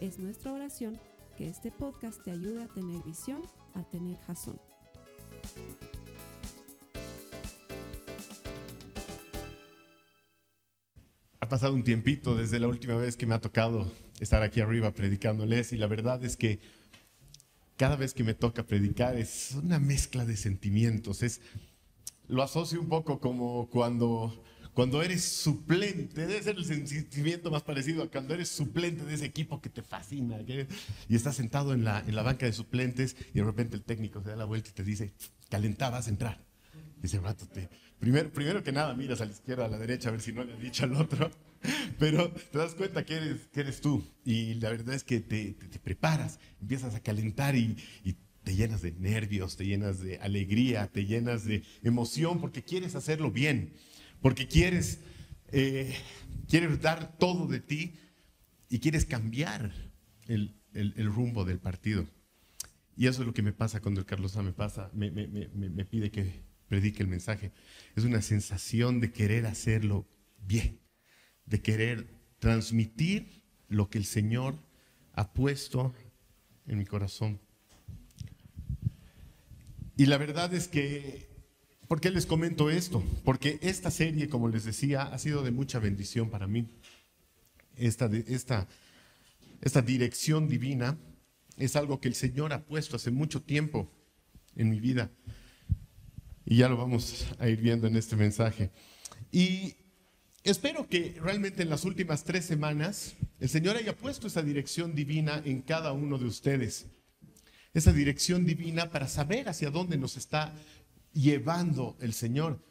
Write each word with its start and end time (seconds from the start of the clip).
Es 0.00 0.18
nuestra 0.18 0.52
oración 0.52 1.00
que 1.38 1.48
este 1.48 1.70
podcast 1.70 2.22
te 2.22 2.30
ayude 2.30 2.62
a 2.62 2.68
tener 2.68 3.02
visión, 3.02 3.40
a 3.72 3.82
tener 3.82 4.18
jazón. 4.26 4.60
Ha 11.40 11.48
pasado 11.48 11.72
un 11.72 11.82
tiempito 11.82 12.34
desde 12.34 12.60
la 12.60 12.68
última 12.68 12.96
vez 12.96 13.16
que 13.16 13.24
me 13.24 13.34
ha 13.34 13.40
tocado 13.40 13.90
estar 14.20 14.42
aquí 14.42 14.60
arriba 14.60 14.92
predicándoles 14.92 15.72
y 15.72 15.78
la 15.78 15.86
verdad 15.86 16.22
es 16.24 16.36
que 16.36 16.60
cada 17.78 17.96
vez 17.96 18.12
que 18.12 18.24
me 18.24 18.34
toca 18.34 18.66
predicar 18.66 19.16
es 19.16 19.52
una 19.54 19.78
mezcla 19.78 20.26
de 20.26 20.36
sentimientos. 20.36 21.22
Es, 21.22 21.40
lo 22.28 22.42
asocio 22.42 22.80
un 22.80 22.88
poco 22.90 23.18
como 23.18 23.70
cuando, 23.70 24.44
cuando 24.76 25.02
eres 25.02 25.24
suplente, 25.24 26.26
debe 26.26 26.42
ser 26.42 26.56
el 26.58 26.64
sentimiento 26.66 27.50
más 27.50 27.62
parecido 27.62 28.02
a 28.02 28.10
cuando 28.10 28.34
eres 28.34 28.50
suplente 28.50 29.06
de 29.06 29.14
ese 29.14 29.24
equipo 29.24 29.62
que 29.62 29.70
te 29.70 29.80
fascina 29.80 30.36
y 31.08 31.16
estás 31.16 31.36
sentado 31.36 31.72
en 31.72 31.82
la, 31.82 32.00
en 32.06 32.14
la 32.14 32.22
banca 32.22 32.44
de 32.44 32.52
suplentes 32.52 33.16
y 33.32 33.38
de 33.38 33.44
repente 33.44 33.74
el 33.74 33.84
técnico 33.84 34.22
se 34.22 34.28
da 34.28 34.36
la 34.36 34.44
vuelta 34.44 34.68
y 34.68 34.74
te 34.74 34.84
dice, 34.84 35.14
calentabas 35.48 36.08
a 36.08 36.10
entrar. 36.10 36.44
Dice, 37.00 37.18
rato 37.20 37.46
te, 37.46 37.70
primero, 37.98 38.30
primero 38.30 38.62
que 38.62 38.70
nada 38.70 38.92
miras 38.92 39.22
a 39.22 39.24
la 39.24 39.32
izquierda, 39.32 39.64
a 39.64 39.68
la 39.68 39.78
derecha, 39.78 40.10
a 40.10 40.12
ver 40.12 40.20
si 40.20 40.34
no 40.34 40.44
le 40.44 40.52
ha 40.52 40.56
dicho 40.56 40.84
al 40.84 40.92
otro, 40.92 41.30
pero 41.98 42.30
te 42.30 42.58
das 42.58 42.74
cuenta 42.74 43.02
que 43.02 43.14
eres, 43.14 43.48
que 43.50 43.60
eres 43.60 43.80
tú 43.80 44.04
y 44.26 44.56
la 44.56 44.68
verdad 44.68 44.94
es 44.94 45.04
que 45.04 45.20
te, 45.20 45.54
te, 45.54 45.78
preparas, 45.78 46.38
empiezas 46.60 46.94
a 46.94 47.00
calentar 47.00 47.56
y, 47.56 47.78
y 48.04 48.14
te 48.44 48.54
llenas 48.54 48.82
de 48.82 48.92
nervios, 48.92 49.56
te 49.56 49.64
llenas 49.64 50.00
de 50.00 50.18
alegría, 50.18 50.86
te 50.88 51.06
llenas 51.06 51.46
de 51.46 51.62
emoción 51.82 52.42
porque 52.42 52.62
quieres 52.62 52.94
hacerlo 52.94 53.30
bien, 53.30 53.72
porque 54.26 54.48
quieres, 54.48 54.98
eh, 55.52 55.94
quieres 56.48 56.80
dar 56.80 57.16
todo 57.16 57.46
de 57.46 57.60
ti 57.60 57.94
y 58.68 58.80
quieres 58.80 59.04
cambiar 59.04 59.72
el, 60.26 60.56
el, 60.74 61.06
rumbo 61.06 61.44
del 61.44 61.60
partido. 61.60 62.08
Y 62.96 63.06
eso 63.06 63.22
es 63.22 63.26
lo 63.28 63.32
que 63.32 63.42
me 63.42 63.52
pasa 63.52 63.80
cuando 63.80 64.00
el 64.00 64.04
Carlos 64.04 64.36
A 64.36 64.42
me 64.42 64.52
pasa, 64.52 64.90
me, 64.92 65.12
me, 65.12 65.28
me, 65.28 65.46
me 65.46 65.84
pide 65.84 66.10
que 66.10 66.42
predique 66.66 67.04
el 67.04 67.08
mensaje. 67.08 67.52
Es 67.94 68.02
una 68.02 68.20
sensación 68.20 68.98
de 68.98 69.12
querer 69.12 69.46
hacerlo 69.46 70.08
bien, 70.44 70.80
de 71.44 71.62
querer 71.62 72.08
transmitir 72.40 73.44
lo 73.68 73.90
que 73.90 73.98
el 73.98 74.06
Señor 74.06 74.58
ha 75.12 75.32
puesto 75.34 75.94
en 76.66 76.78
mi 76.78 76.84
corazón. 76.84 77.38
Y 79.96 80.06
la 80.06 80.18
verdad 80.18 80.52
es 80.52 80.66
que, 80.66 81.28
¿por 81.88 82.00
qué 82.00 82.10
les 82.10 82.26
comento 82.26 82.70
esto? 82.70 83.02
Porque 83.24 83.58
esta 83.62 83.90
serie, 83.90 84.28
como 84.28 84.48
les 84.48 84.64
decía, 84.64 85.02
ha 85.02 85.18
sido 85.18 85.42
de 85.42 85.50
mucha 85.50 85.78
bendición 85.78 86.30
para 86.30 86.46
mí. 86.46 86.68
Esta, 87.76 88.10
esta, 88.26 88.68
esta 89.60 89.82
dirección 89.82 90.48
divina 90.48 90.98
es 91.56 91.76
algo 91.76 92.00
que 92.00 92.08
el 92.08 92.14
Señor 92.14 92.52
ha 92.52 92.64
puesto 92.64 92.96
hace 92.96 93.10
mucho 93.10 93.42
tiempo 93.42 93.90
en 94.54 94.70
mi 94.70 94.80
vida. 94.80 95.10
Y 96.44 96.58
ya 96.58 96.68
lo 96.68 96.76
vamos 96.76 97.26
a 97.38 97.48
ir 97.48 97.60
viendo 97.60 97.86
en 97.86 97.96
este 97.96 98.16
mensaje. 98.16 98.70
Y 99.32 99.76
espero 100.44 100.88
que 100.88 101.16
realmente 101.20 101.62
en 101.62 101.70
las 101.70 101.84
últimas 101.84 102.24
tres 102.24 102.44
semanas 102.44 103.14
el 103.40 103.48
Señor 103.48 103.76
haya 103.76 103.96
puesto 103.96 104.26
esa 104.26 104.42
dirección 104.42 104.94
divina 104.94 105.42
en 105.44 105.62
cada 105.62 105.92
uno 105.92 106.18
de 106.18 106.26
ustedes. 106.26 106.86
Esa 107.74 107.92
dirección 107.92 108.46
divina 108.46 108.90
para 108.90 109.08
saber 109.08 109.48
hacia 109.48 109.70
dónde 109.70 109.98
nos 109.98 110.16
está 110.16 110.54
llevando 111.16 111.96
el 112.00 112.12
Señor. 112.12 112.64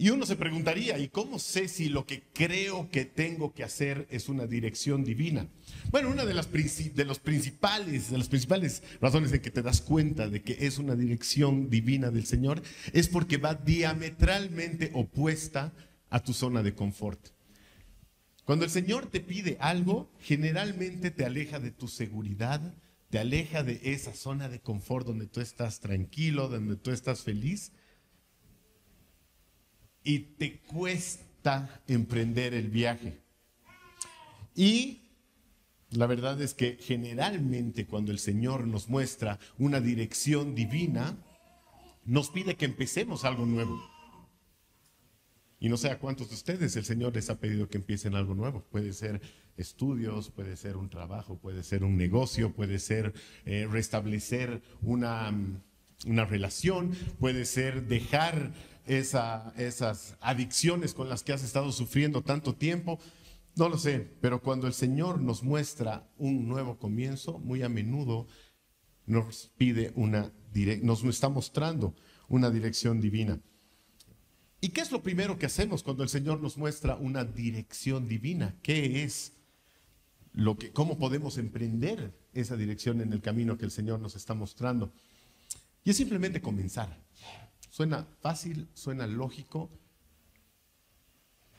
Y 0.00 0.10
uno 0.10 0.26
se 0.26 0.36
preguntaría, 0.36 0.96
¿y 0.98 1.08
cómo 1.08 1.40
sé 1.40 1.66
si 1.66 1.88
lo 1.88 2.06
que 2.06 2.22
creo 2.32 2.88
que 2.88 3.04
tengo 3.04 3.52
que 3.52 3.64
hacer 3.64 4.06
es 4.10 4.28
una 4.28 4.46
dirección 4.46 5.02
divina? 5.02 5.48
Bueno, 5.90 6.10
una 6.10 6.24
de 6.24 6.34
las, 6.34 6.48
de 6.52 7.04
los 7.04 7.18
principales, 7.18 8.08
de 8.10 8.18
las 8.18 8.28
principales 8.28 8.84
razones 9.00 9.32
en 9.32 9.40
que 9.40 9.50
te 9.50 9.62
das 9.62 9.80
cuenta 9.80 10.28
de 10.28 10.42
que 10.42 10.56
es 10.60 10.78
una 10.78 10.94
dirección 10.94 11.68
divina 11.68 12.12
del 12.12 12.26
Señor 12.26 12.62
es 12.92 13.08
porque 13.08 13.38
va 13.38 13.54
diametralmente 13.54 14.92
opuesta 14.94 15.72
a 16.10 16.20
tu 16.22 16.32
zona 16.32 16.62
de 16.62 16.74
confort. 16.74 17.30
Cuando 18.44 18.64
el 18.64 18.70
Señor 18.70 19.06
te 19.06 19.18
pide 19.18 19.56
algo, 19.60 20.12
generalmente 20.20 21.10
te 21.10 21.24
aleja 21.24 21.58
de 21.58 21.72
tu 21.72 21.88
seguridad, 21.88 22.72
te 23.10 23.18
aleja 23.18 23.62
de 23.62 23.80
esa 23.84 24.14
zona 24.14 24.48
de 24.48 24.60
confort 24.60 25.06
donde 25.06 25.26
tú 25.26 25.40
estás 25.40 25.80
tranquilo, 25.80 26.48
donde 26.48 26.76
tú 26.76 26.90
estás 26.90 27.22
feliz 27.22 27.72
y 30.02 30.18
te 30.20 30.60
cuesta 30.60 31.82
emprender 31.86 32.54
el 32.54 32.68
viaje. 32.68 33.20
Y 34.54 35.08
la 35.90 36.06
verdad 36.06 36.40
es 36.42 36.52
que 36.52 36.76
generalmente 36.80 37.86
cuando 37.86 38.12
el 38.12 38.18
Señor 38.18 38.66
nos 38.66 38.88
muestra 38.88 39.38
una 39.58 39.80
dirección 39.80 40.54
divina, 40.54 41.16
nos 42.04 42.30
pide 42.30 42.56
que 42.56 42.66
empecemos 42.66 43.24
algo 43.24 43.46
nuevo. 43.46 43.80
Y 45.60 45.68
no 45.68 45.76
sé 45.76 45.90
a 45.90 45.98
cuántos 45.98 46.28
de 46.28 46.36
ustedes 46.36 46.76
el 46.76 46.84
Señor 46.84 47.14
les 47.14 47.30
ha 47.30 47.40
pedido 47.40 47.68
que 47.68 47.78
empiecen 47.78 48.14
algo 48.14 48.34
nuevo. 48.34 48.62
Puede 48.70 48.92
ser 48.92 49.20
estudios, 49.58 50.30
puede 50.30 50.56
ser 50.56 50.76
un 50.76 50.88
trabajo, 50.88 51.38
puede 51.38 51.62
ser 51.62 51.84
un 51.84 51.96
negocio, 51.96 52.54
puede 52.54 52.78
ser 52.78 53.12
eh, 53.44 53.66
restablecer 53.70 54.62
una, 54.80 55.34
una 56.06 56.24
relación, 56.24 56.92
puede 57.18 57.44
ser 57.44 57.86
dejar 57.86 58.52
esas 58.86 60.16
adicciones 60.20 60.94
con 60.94 61.10
las 61.10 61.22
que 61.22 61.34
has 61.34 61.44
estado 61.44 61.72
sufriendo 61.72 62.22
tanto 62.22 62.54
tiempo. 62.54 62.98
No 63.54 63.68
lo 63.68 63.76
sé, 63.76 64.00
pero 64.20 64.40
cuando 64.40 64.66
el 64.66 64.72
Señor 64.72 65.20
nos 65.20 65.42
muestra 65.42 66.08
un 66.16 66.48
nuevo 66.48 66.78
comienzo, 66.78 67.38
muy 67.38 67.62
a 67.62 67.68
menudo 67.68 68.26
nos 69.04 69.50
pide 69.58 69.92
una 69.94 70.32
nos 70.82 71.04
está 71.04 71.28
mostrando 71.28 71.94
una 72.28 72.50
dirección 72.50 73.00
divina. 73.00 73.40
¿Y 74.60 74.70
qué 74.70 74.80
es 74.80 74.90
lo 74.90 75.02
primero 75.02 75.38
que 75.38 75.46
hacemos 75.46 75.82
cuando 75.82 76.02
el 76.02 76.08
Señor 76.08 76.40
nos 76.40 76.58
muestra 76.58 76.96
una 76.96 77.24
dirección 77.24 78.08
divina? 78.08 78.56
¿Qué 78.62 79.04
es 79.04 79.37
lo 80.32 80.56
que 80.56 80.72
cómo 80.72 80.98
podemos 80.98 81.38
emprender 81.38 82.12
esa 82.32 82.56
dirección 82.56 83.00
en 83.00 83.12
el 83.12 83.20
camino 83.20 83.58
que 83.58 83.64
el 83.64 83.70
Señor 83.70 84.00
nos 84.00 84.16
está 84.16 84.34
mostrando? 84.34 84.92
Y 85.84 85.90
es 85.90 85.96
simplemente 85.96 86.40
comenzar. 86.40 87.02
Suena 87.70 88.06
fácil, 88.20 88.68
suena 88.74 89.06
lógico, 89.06 89.70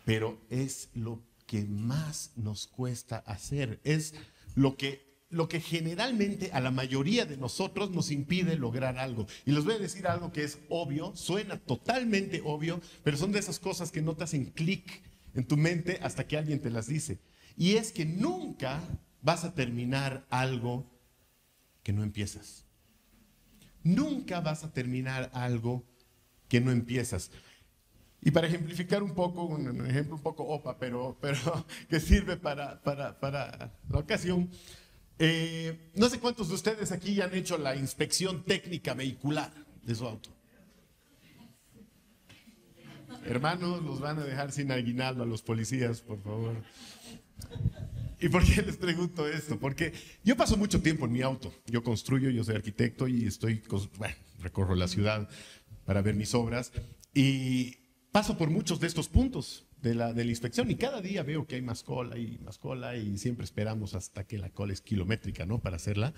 pero 0.05 0.39
es 0.49 0.89
lo 0.93 1.23
que 1.45 1.65
más 1.65 2.31
nos 2.35 2.67
cuesta 2.67 3.17
hacer. 3.25 3.79
Es 3.83 4.13
lo 4.55 4.75
que, 4.77 5.23
lo 5.29 5.47
que 5.47 5.61
generalmente 5.61 6.51
a 6.51 6.59
la 6.59 6.71
mayoría 6.71 7.25
de 7.25 7.37
nosotros 7.37 7.91
nos 7.91 8.11
impide 8.11 8.55
lograr 8.55 8.97
algo. 8.97 9.27
Y 9.45 9.51
les 9.51 9.63
voy 9.63 9.75
a 9.75 9.79
decir 9.79 10.07
algo 10.07 10.31
que 10.31 10.43
es 10.43 10.59
obvio, 10.69 11.15
suena 11.15 11.57
totalmente 11.57 12.41
obvio, 12.43 12.81
pero 13.03 13.17
son 13.17 13.31
de 13.31 13.39
esas 13.39 13.59
cosas 13.59 13.91
que 13.91 14.01
no 14.01 14.15
te 14.15 14.25
hacen 14.25 14.45
clic 14.45 15.01
en 15.33 15.45
tu 15.45 15.57
mente 15.57 15.99
hasta 16.01 16.27
que 16.27 16.37
alguien 16.37 16.59
te 16.59 16.69
las 16.69 16.87
dice. 16.87 17.19
Y 17.59 17.75
es 17.75 17.91
que 17.91 18.05
nunca 18.05 18.79
vas 19.21 19.43
a 19.43 19.53
terminar 19.53 20.25
algo 20.29 20.89
que 21.83 21.91
no 21.91 22.03
empiezas. 22.03 22.63
Nunca 23.83 24.39
vas 24.39 24.63
a 24.63 24.71
terminar 24.71 25.29
algo 25.33 25.83
que 26.47 26.61
no 26.61 26.71
empiezas. 26.71 27.31
Y 28.21 28.31
para 28.31 28.47
ejemplificar 28.47 29.03
un 29.03 29.13
poco, 29.13 29.43
un 29.43 29.85
ejemplo 29.85 30.15
un 30.15 30.21
poco 30.21 30.43
opa, 30.43 30.77
pero, 30.77 31.17
pero 31.19 31.65
que 31.89 31.99
sirve 31.99 32.37
para, 32.37 32.81
para, 32.81 33.19
para 33.19 33.77
la 33.89 33.99
ocasión, 33.99 34.49
eh, 35.17 35.91
no 35.95 36.07
sé 36.07 36.17
cuántos 36.17 36.47
de 36.47 36.55
ustedes 36.55 36.93
aquí 36.93 37.15
ya 37.15 37.25
han 37.25 37.35
hecho 37.35 37.57
la 37.57 37.75
inspección 37.75 38.45
técnica 38.45 38.93
vehicular 38.93 39.51
de 39.83 39.95
su 39.95 40.07
auto. 40.07 40.29
Hermanos, 43.25 43.83
los 43.83 43.99
van 43.99 44.19
a 44.19 44.23
dejar 44.23 44.53
sin 44.53 44.71
aguinaldo 44.71 45.23
a 45.23 45.25
los 45.25 45.41
policías, 45.41 45.99
por 45.99 46.23
favor. 46.23 46.55
¿Y 48.19 48.29
por 48.29 48.43
qué 48.43 48.61
les 48.61 48.77
pregunto 48.77 49.27
esto? 49.27 49.57
Porque 49.57 49.93
yo 50.23 50.35
paso 50.35 50.57
mucho 50.57 50.81
tiempo 50.81 51.05
en 51.05 51.13
mi 51.13 51.21
auto. 51.21 51.53
Yo 51.67 51.83
construyo, 51.83 52.29
yo 52.29 52.43
soy 52.43 52.55
arquitecto 52.55 53.07
y 53.07 53.25
estoy, 53.25 53.63
bueno, 53.97 54.15
recorro 54.39 54.75
la 54.75 54.87
ciudad 54.87 55.29
para 55.85 56.01
ver 56.01 56.15
mis 56.15 56.33
obras 56.33 56.71
y 57.13 57.77
paso 58.11 58.37
por 58.37 58.49
muchos 58.49 58.79
de 58.79 58.87
estos 58.87 59.07
puntos. 59.07 59.65
de 59.81 59.95
la, 59.95 60.11
de 60.11 60.25
la 60.25 60.31
inspección 60.31 60.69
y 60.69 60.75
cada 60.75 61.01
día 61.01 61.23
veo 61.23 61.47
que 61.47 61.55
hay 61.55 61.61
más 61.61 61.83
cola 61.83 62.17
y 62.17 62.37
más 62.39 62.57
cola 62.57 62.97
y 62.97 63.17
siempre 63.17 63.45
esperamos 63.45 63.95
hasta 63.95 64.25
que 64.25 64.37
la 64.37 64.49
cola 64.49 64.73
es 64.73 64.81
kilométrica, 64.81 65.45
¿no? 65.45 65.59
Para 65.59 65.77
hacerla. 65.77 66.13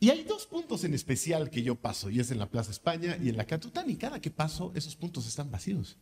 Y 0.00 0.10
hay 0.10 0.24
dos 0.24 0.46
puntos 0.46 0.84
en 0.84 0.94
especial 0.94 1.50
que 1.50 1.62
yo 1.62 1.74
paso, 1.74 2.08
y 2.08 2.20
es 2.20 2.30
en 2.30 2.38
la 2.38 2.50
Plaza 2.50 2.70
España 2.70 3.18
y 3.20 3.30
en 3.30 3.36
la 3.36 3.46
Catután, 3.46 3.90
y 3.90 3.96
cada 3.96 4.20
que 4.20 4.30
paso, 4.30 4.70
esos 4.76 4.94
puntos 4.94 5.26
están 5.26 5.50
vacíos. 5.50 5.96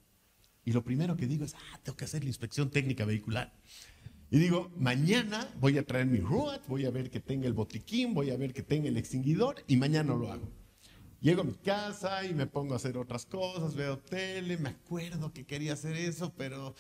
Y 0.67 0.73
lo 0.73 0.83
primero 0.83 1.17
que 1.17 1.27
digo 1.27 1.45
es, 1.45 1.55
ah, 1.55 1.81
tengo 1.83 1.97
que 1.97 2.05
hacer 2.05 2.25
la 2.25 2.29
inspección 2.29 2.71
técnica 2.71 3.05
vehicular. 3.05 3.55
Y 4.31 4.39
digo, 4.39 4.73
mañana 4.77 5.49
voy 5.61 5.79
a 5.79 5.87
traer 5.87 6.07
mi 6.07 6.19
RUAT, 6.19 6.67
voy 6.67 6.85
a 6.85 6.91
ver 6.91 7.09
que 7.09 7.21
tenga 7.21 7.47
el 7.47 7.53
botiquín, 7.53 8.13
voy 8.13 8.31
a 8.31 8.37
ver 8.37 8.53
que 8.53 8.63
tenga 8.63 8.89
el 8.89 8.97
extinguidor, 8.97 9.63
y 9.69 9.77
mañana 9.77 10.15
lo 10.15 10.33
hago. 10.33 10.51
Llego 11.21 11.43
a 11.43 11.45
mi 11.45 11.55
casa 11.55 12.27
y 12.27 12.35
me 12.35 12.49
pongo 12.49 12.75
a 12.75 12.79
hacer 12.79 12.99
otras 12.99 13.27
cosas, 13.27 13.77
veo 13.77 13.99
tele, 13.99 14.59
me 14.59 14.71
acuerdo 14.71 15.33
que 15.33 15.47
quería 15.47 15.75
hacer 15.75 15.95
eso, 15.97 16.35
pero 16.37 16.75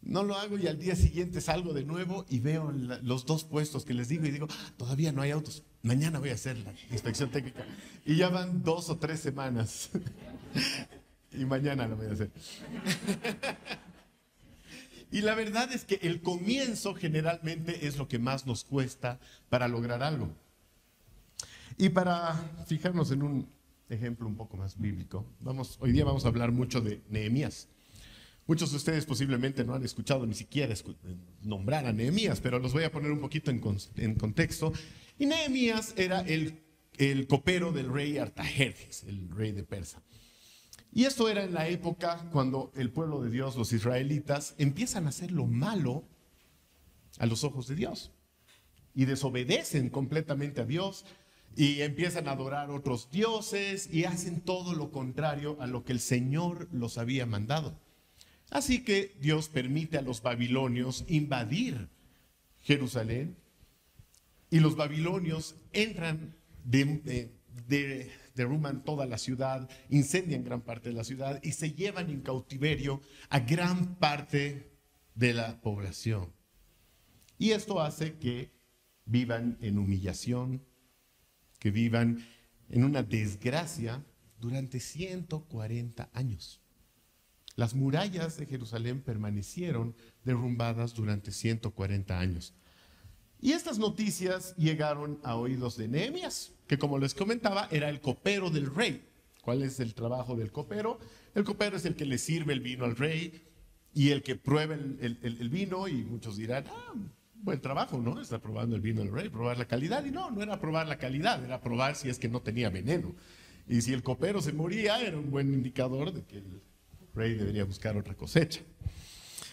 no 0.00 0.22
lo 0.22 0.36
hago 0.36 0.56
y 0.56 0.68
al 0.68 0.78
día 0.78 0.94
siguiente 0.94 1.40
salgo 1.40 1.72
de 1.72 1.84
nuevo 1.84 2.24
y 2.28 2.38
veo 2.38 2.70
los 2.70 3.26
dos 3.26 3.42
puestos 3.42 3.84
que 3.84 3.94
les 3.94 4.08
digo 4.08 4.26
y 4.26 4.30
digo, 4.30 4.46
ah, 4.48 4.72
todavía 4.76 5.10
no 5.10 5.22
hay 5.22 5.32
autos, 5.32 5.64
mañana 5.82 6.20
voy 6.20 6.30
a 6.30 6.34
hacer 6.34 6.56
la 6.58 6.72
inspección 6.92 7.30
técnica. 7.30 7.66
Y 8.06 8.14
ya 8.14 8.28
van 8.28 8.62
dos 8.62 8.90
o 8.90 8.96
tres 8.96 9.18
semanas 9.18 9.90
y 11.34 11.44
mañana 11.44 11.86
lo 11.86 11.96
voy 11.96 12.06
a 12.06 12.12
hacer. 12.12 12.30
y 15.10 15.20
la 15.20 15.34
verdad 15.34 15.72
es 15.72 15.84
que 15.84 15.98
el 16.02 16.22
comienzo 16.22 16.94
generalmente 16.94 17.86
es 17.86 17.96
lo 17.96 18.08
que 18.08 18.18
más 18.18 18.46
nos 18.46 18.64
cuesta 18.64 19.20
para 19.48 19.68
lograr 19.68 20.02
algo. 20.02 20.34
Y 21.76 21.88
para 21.88 22.34
fijarnos 22.66 23.10
en 23.10 23.22
un 23.22 23.48
ejemplo 23.88 24.26
un 24.26 24.36
poco 24.36 24.56
más 24.56 24.80
bíblico, 24.80 25.26
vamos, 25.40 25.76
hoy 25.80 25.92
día 25.92 26.04
vamos 26.04 26.24
a 26.24 26.28
hablar 26.28 26.52
mucho 26.52 26.80
de 26.80 27.02
Nehemías. 27.08 27.68
Muchos 28.46 28.70
de 28.70 28.76
ustedes 28.76 29.06
posiblemente 29.06 29.64
no 29.64 29.74
han 29.74 29.84
escuchado 29.84 30.26
ni 30.26 30.34
siquiera 30.34 30.74
nombrar 31.42 31.86
a 31.86 31.92
Nehemías, 31.92 32.40
pero 32.40 32.58
los 32.58 32.74
voy 32.74 32.84
a 32.84 32.92
poner 32.92 33.10
un 33.10 33.20
poquito 33.20 33.50
en, 33.50 34.14
contexto. 34.16 34.72
Y 35.18 35.26
Nehemías 35.26 35.94
era 35.96 36.20
el, 36.20 36.60
el, 36.98 37.26
copero 37.26 37.72
del 37.72 37.90
rey 37.90 38.18
Artajerjes, 38.18 39.04
el 39.04 39.30
rey 39.30 39.52
de 39.52 39.64
Persa. 39.64 40.02
Y 40.94 41.06
esto 41.06 41.28
era 41.28 41.42
en 41.42 41.52
la 41.52 41.66
época 41.68 42.24
cuando 42.30 42.70
el 42.76 42.88
pueblo 42.88 43.20
de 43.20 43.28
Dios, 43.28 43.56
los 43.56 43.72
israelitas, 43.72 44.54
empiezan 44.58 45.06
a 45.06 45.08
hacer 45.08 45.32
lo 45.32 45.44
malo 45.44 46.04
a 47.18 47.26
los 47.26 47.42
ojos 47.42 47.66
de 47.66 47.74
Dios. 47.74 48.12
Y 48.94 49.04
desobedecen 49.04 49.90
completamente 49.90 50.60
a 50.60 50.66
Dios. 50.66 51.04
Y 51.56 51.80
empiezan 51.82 52.28
a 52.28 52.32
adorar 52.32 52.70
otros 52.70 53.10
dioses. 53.10 53.92
Y 53.92 54.04
hacen 54.04 54.40
todo 54.40 54.72
lo 54.74 54.92
contrario 54.92 55.56
a 55.60 55.66
lo 55.66 55.84
que 55.84 55.90
el 55.90 56.00
Señor 56.00 56.68
los 56.70 56.96
había 56.96 57.26
mandado. 57.26 57.76
Así 58.50 58.84
que 58.84 59.16
Dios 59.20 59.48
permite 59.48 59.98
a 59.98 60.02
los 60.02 60.22
babilonios 60.22 61.04
invadir 61.08 61.88
Jerusalén. 62.60 63.36
Y 64.48 64.60
los 64.60 64.76
babilonios 64.76 65.56
entran, 65.72 66.36
de, 66.62 67.32
derrumban 68.34 68.84
toda 68.84 69.06
la 69.06 69.18
ciudad, 69.18 69.68
incendian 69.88 70.44
gran 70.44 70.60
parte 70.60 70.90
de 70.90 70.94
la 70.94 71.04
ciudad 71.04 71.40
y 71.42 71.52
se 71.52 71.72
llevan 71.72 72.10
en 72.10 72.20
cautiverio 72.20 73.00
a 73.28 73.40
gran 73.40 73.96
parte 73.96 74.72
de 75.14 75.34
la 75.34 75.60
población. 75.60 76.32
Y 77.38 77.50
esto 77.50 77.80
hace 77.80 78.18
que 78.18 78.52
vivan 79.04 79.58
en 79.60 79.78
humillación, 79.78 80.64
que 81.58 81.70
vivan 81.70 82.24
en 82.68 82.84
una 82.84 83.02
desgracia 83.02 84.04
durante 84.40 84.80
140 84.80 86.10
años. 86.12 86.60
Las 87.56 87.74
murallas 87.74 88.36
de 88.36 88.46
Jerusalén 88.46 89.00
permanecieron 89.00 89.94
derrumbadas 90.24 90.94
durante 90.94 91.30
140 91.30 92.18
años. 92.18 92.54
Y 93.44 93.52
estas 93.52 93.78
noticias 93.78 94.56
llegaron 94.56 95.20
a 95.22 95.36
oídos 95.36 95.76
de 95.76 95.86
Nehemías, 95.86 96.54
que 96.66 96.78
como 96.78 96.98
les 96.98 97.12
comentaba 97.12 97.68
era 97.70 97.90
el 97.90 98.00
copero 98.00 98.48
del 98.48 98.74
rey. 98.74 99.06
¿Cuál 99.42 99.62
es 99.62 99.80
el 99.80 99.92
trabajo 99.92 100.34
del 100.34 100.50
copero? 100.50 100.98
El 101.34 101.44
copero 101.44 101.76
es 101.76 101.84
el 101.84 101.94
que 101.94 102.06
le 102.06 102.16
sirve 102.16 102.54
el 102.54 102.60
vino 102.60 102.86
al 102.86 102.96
rey 102.96 103.42
y 103.92 104.12
el 104.12 104.22
que 104.22 104.34
prueba 104.36 104.72
el, 104.72 105.48
vino 105.50 105.88
y 105.88 106.04
muchos 106.04 106.38
dirán, 106.38 106.64
ah, 106.70 106.94
buen 107.34 107.60
trabajo, 107.60 107.98
¿no? 107.98 108.18
Está 108.18 108.38
probando 108.38 108.76
el 108.76 108.80
vino 108.80 109.02
del 109.02 109.12
rey, 109.12 109.28
probar 109.28 109.58
la 109.58 109.66
calidad. 109.66 110.02
Y 110.06 110.10
no, 110.10 110.30
no 110.30 110.42
era 110.42 110.58
probar 110.58 110.88
la 110.88 110.96
calidad, 110.96 111.44
era 111.44 111.60
probar 111.60 111.96
si 111.96 112.08
es 112.08 112.18
que 112.18 112.30
no 112.30 112.40
tenía 112.40 112.70
veneno. 112.70 113.14
Y 113.68 113.82
si 113.82 113.92
el 113.92 114.02
copero 114.02 114.40
se 114.40 114.54
moría, 114.54 115.02
era 115.02 115.18
un 115.18 115.30
buen 115.30 115.52
indicador 115.52 116.14
de 116.14 116.22
que 116.24 116.38
el 116.38 116.62
rey 117.12 117.34
debería 117.34 117.64
buscar 117.64 117.94
otra 117.98 118.14
cosecha. 118.14 118.62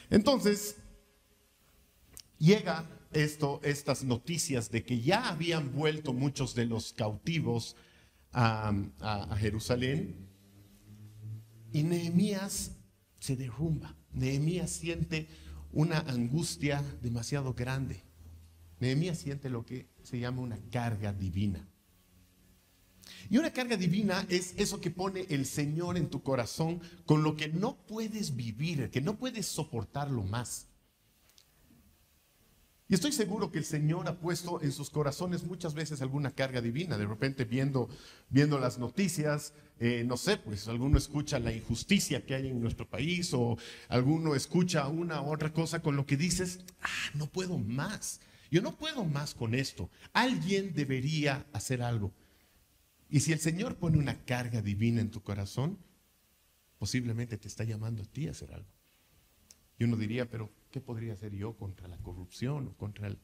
Entonces, 0.09 0.77
llega 2.41 2.89
esto, 3.13 3.61
estas 3.63 4.03
noticias 4.03 4.71
de 4.71 4.83
que 4.83 4.99
ya 4.99 5.29
habían 5.29 5.73
vuelto 5.73 6.11
muchos 6.11 6.55
de 6.55 6.65
los 6.65 6.93
cautivos 6.93 7.75
a, 8.33 8.73
a 8.99 9.35
Jerusalén 9.37 10.27
y 11.71 11.83
Nehemías 11.83 12.71
se 13.19 13.35
derrumba. 13.35 13.95
Nehemías 14.13 14.71
siente 14.71 15.27
una 15.71 15.99
angustia 15.99 16.83
demasiado 17.01 17.53
grande. 17.53 18.03
Nehemías 18.79 19.19
siente 19.19 19.49
lo 19.49 19.65
que 19.65 19.87
se 20.03 20.19
llama 20.19 20.41
una 20.41 20.57
carga 20.71 21.13
divina. 21.13 21.67
Y 23.29 23.37
una 23.37 23.51
carga 23.51 23.77
divina 23.77 24.25
es 24.29 24.53
eso 24.57 24.81
que 24.81 24.91
pone 24.91 25.25
el 25.29 25.45
Señor 25.45 25.97
en 25.97 26.09
tu 26.09 26.23
corazón 26.23 26.81
con 27.05 27.23
lo 27.23 27.35
que 27.35 27.47
no 27.47 27.77
puedes 27.85 28.35
vivir, 28.35 28.89
que 28.89 29.01
no 29.01 29.17
puedes 29.17 29.45
soportarlo 29.45 30.23
más. 30.23 30.67
Y 32.91 32.95
estoy 32.95 33.13
seguro 33.13 33.49
que 33.49 33.57
el 33.57 33.63
Señor 33.63 34.05
ha 34.09 34.19
puesto 34.19 34.61
en 34.61 34.73
sus 34.73 34.89
corazones 34.89 35.45
muchas 35.45 35.73
veces 35.73 36.01
alguna 36.01 36.31
carga 36.31 36.59
divina. 36.59 36.97
De 36.97 37.05
repente 37.05 37.45
viendo, 37.45 37.87
viendo 38.27 38.59
las 38.59 38.79
noticias, 38.79 39.53
eh, 39.79 40.03
no 40.05 40.17
sé, 40.17 40.35
pues 40.35 40.67
alguno 40.67 40.97
escucha 40.97 41.39
la 41.39 41.53
injusticia 41.53 42.25
que 42.25 42.35
hay 42.35 42.49
en 42.49 42.59
nuestro 42.59 42.85
país 42.85 43.33
o 43.33 43.57
alguno 43.87 44.35
escucha 44.35 44.89
una 44.89 45.21
u 45.21 45.31
otra 45.31 45.53
cosa 45.53 45.81
con 45.81 45.95
lo 45.95 46.05
que 46.05 46.17
dices, 46.17 46.59
ah, 46.81 47.11
no 47.13 47.27
puedo 47.27 47.57
más. 47.57 48.19
Yo 48.51 48.61
no 48.61 48.75
puedo 48.75 49.05
más 49.05 49.35
con 49.35 49.55
esto. 49.55 49.89
Alguien 50.11 50.73
debería 50.73 51.47
hacer 51.53 51.81
algo. 51.81 52.11
Y 53.09 53.21
si 53.21 53.31
el 53.31 53.39
Señor 53.39 53.77
pone 53.77 53.99
una 53.99 54.25
carga 54.25 54.61
divina 54.61 54.99
en 54.99 55.11
tu 55.11 55.23
corazón, 55.23 55.77
posiblemente 56.77 57.37
te 57.37 57.47
está 57.47 57.63
llamando 57.63 58.03
a 58.03 58.05
ti 58.05 58.27
a 58.27 58.31
hacer 58.31 58.51
algo. 58.51 58.67
Y 59.79 59.85
uno 59.85 59.95
diría, 59.95 60.29
pero 60.29 60.49
¿qué 60.71 60.81
podría 60.81 61.13
hacer 61.13 61.33
yo 61.33 61.55
contra 61.55 61.87
la 61.87 61.97
corrupción 61.97 62.67
o 62.67 62.77
contra 62.77 63.07
el... 63.07 63.19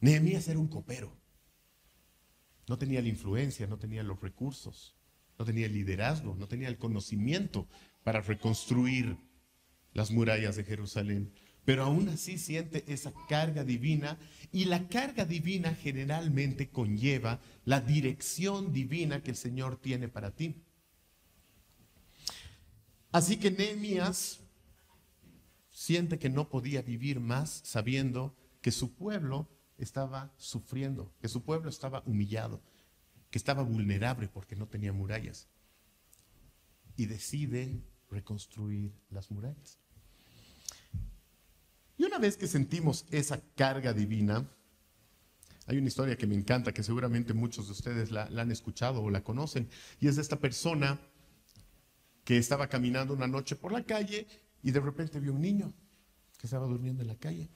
Nehemías 0.00 0.46
era 0.48 0.58
un 0.58 0.68
copero. 0.68 1.16
No 2.68 2.78
tenía 2.78 3.02
la 3.02 3.08
influencia, 3.08 3.66
no 3.66 3.78
tenía 3.78 4.02
los 4.02 4.20
recursos, 4.20 4.94
no 5.38 5.44
tenía 5.44 5.66
el 5.66 5.72
liderazgo, 5.72 6.36
no 6.36 6.46
tenía 6.46 6.68
el 6.68 6.78
conocimiento 6.78 7.66
para 8.04 8.20
reconstruir 8.20 9.16
las 9.94 10.10
murallas 10.10 10.56
de 10.56 10.64
Jerusalén 10.64 11.32
pero 11.68 11.84
aún 11.84 12.08
así 12.08 12.38
siente 12.38 12.82
esa 12.90 13.12
carga 13.28 13.62
divina 13.62 14.18
y 14.52 14.64
la 14.64 14.88
carga 14.88 15.26
divina 15.26 15.74
generalmente 15.74 16.70
conlleva 16.70 17.42
la 17.66 17.82
dirección 17.82 18.72
divina 18.72 19.22
que 19.22 19.32
el 19.32 19.36
Señor 19.36 19.78
tiene 19.78 20.08
para 20.08 20.34
ti. 20.34 20.62
Así 23.12 23.36
que 23.36 23.50
Nehemías 23.50 24.40
siente 25.78 26.18
que 26.18 26.28
no 26.28 26.48
podía 26.48 26.82
vivir 26.82 27.20
más 27.20 27.60
sabiendo 27.64 28.34
que 28.60 28.72
su 28.72 28.96
pueblo 28.96 29.48
estaba 29.76 30.34
sufriendo, 30.36 31.14
que 31.20 31.28
su 31.28 31.44
pueblo 31.44 31.70
estaba 31.70 32.02
humillado, 32.04 32.60
que 33.30 33.38
estaba 33.38 33.62
vulnerable 33.62 34.26
porque 34.26 34.56
no 34.56 34.66
tenía 34.66 34.92
murallas. 34.92 35.46
Y 36.96 37.06
decide 37.06 37.80
reconstruir 38.10 38.92
las 39.08 39.30
murallas. 39.30 39.78
Y 41.96 42.02
una 42.02 42.18
vez 42.18 42.36
que 42.36 42.48
sentimos 42.48 43.06
esa 43.12 43.40
carga 43.54 43.92
divina, 43.92 44.50
hay 45.66 45.78
una 45.78 45.86
historia 45.86 46.16
que 46.16 46.26
me 46.26 46.34
encanta, 46.34 46.74
que 46.74 46.82
seguramente 46.82 47.34
muchos 47.34 47.66
de 47.66 47.72
ustedes 47.72 48.10
la, 48.10 48.24
han 48.24 48.50
escuchado 48.50 49.00
o 49.00 49.10
la 49.10 49.22
conocen, 49.22 49.68
y 50.00 50.08
es 50.08 50.16
de 50.16 50.22
esta 50.22 50.40
persona 50.40 50.98
que 52.24 52.36
estaba 52.36 52.68
caminando 52.68 53.14
una 53.14 53.28
noche 53.28 53.54
por 53.54 53.70
la 53.70 53.84
calle 53.84 54.26
y 54.62 54.70
de 54.70 54.80
repente 54.80 55.20
vio 55.20 55.32
un 55.32 55.40
niño 55.40 55.72
que 56.38 56.46
estaba 56.46 56.66
durmiendo 56.66 57.02
en 57.02 57.08
la 57.08 57.16
calle 57.16 57.50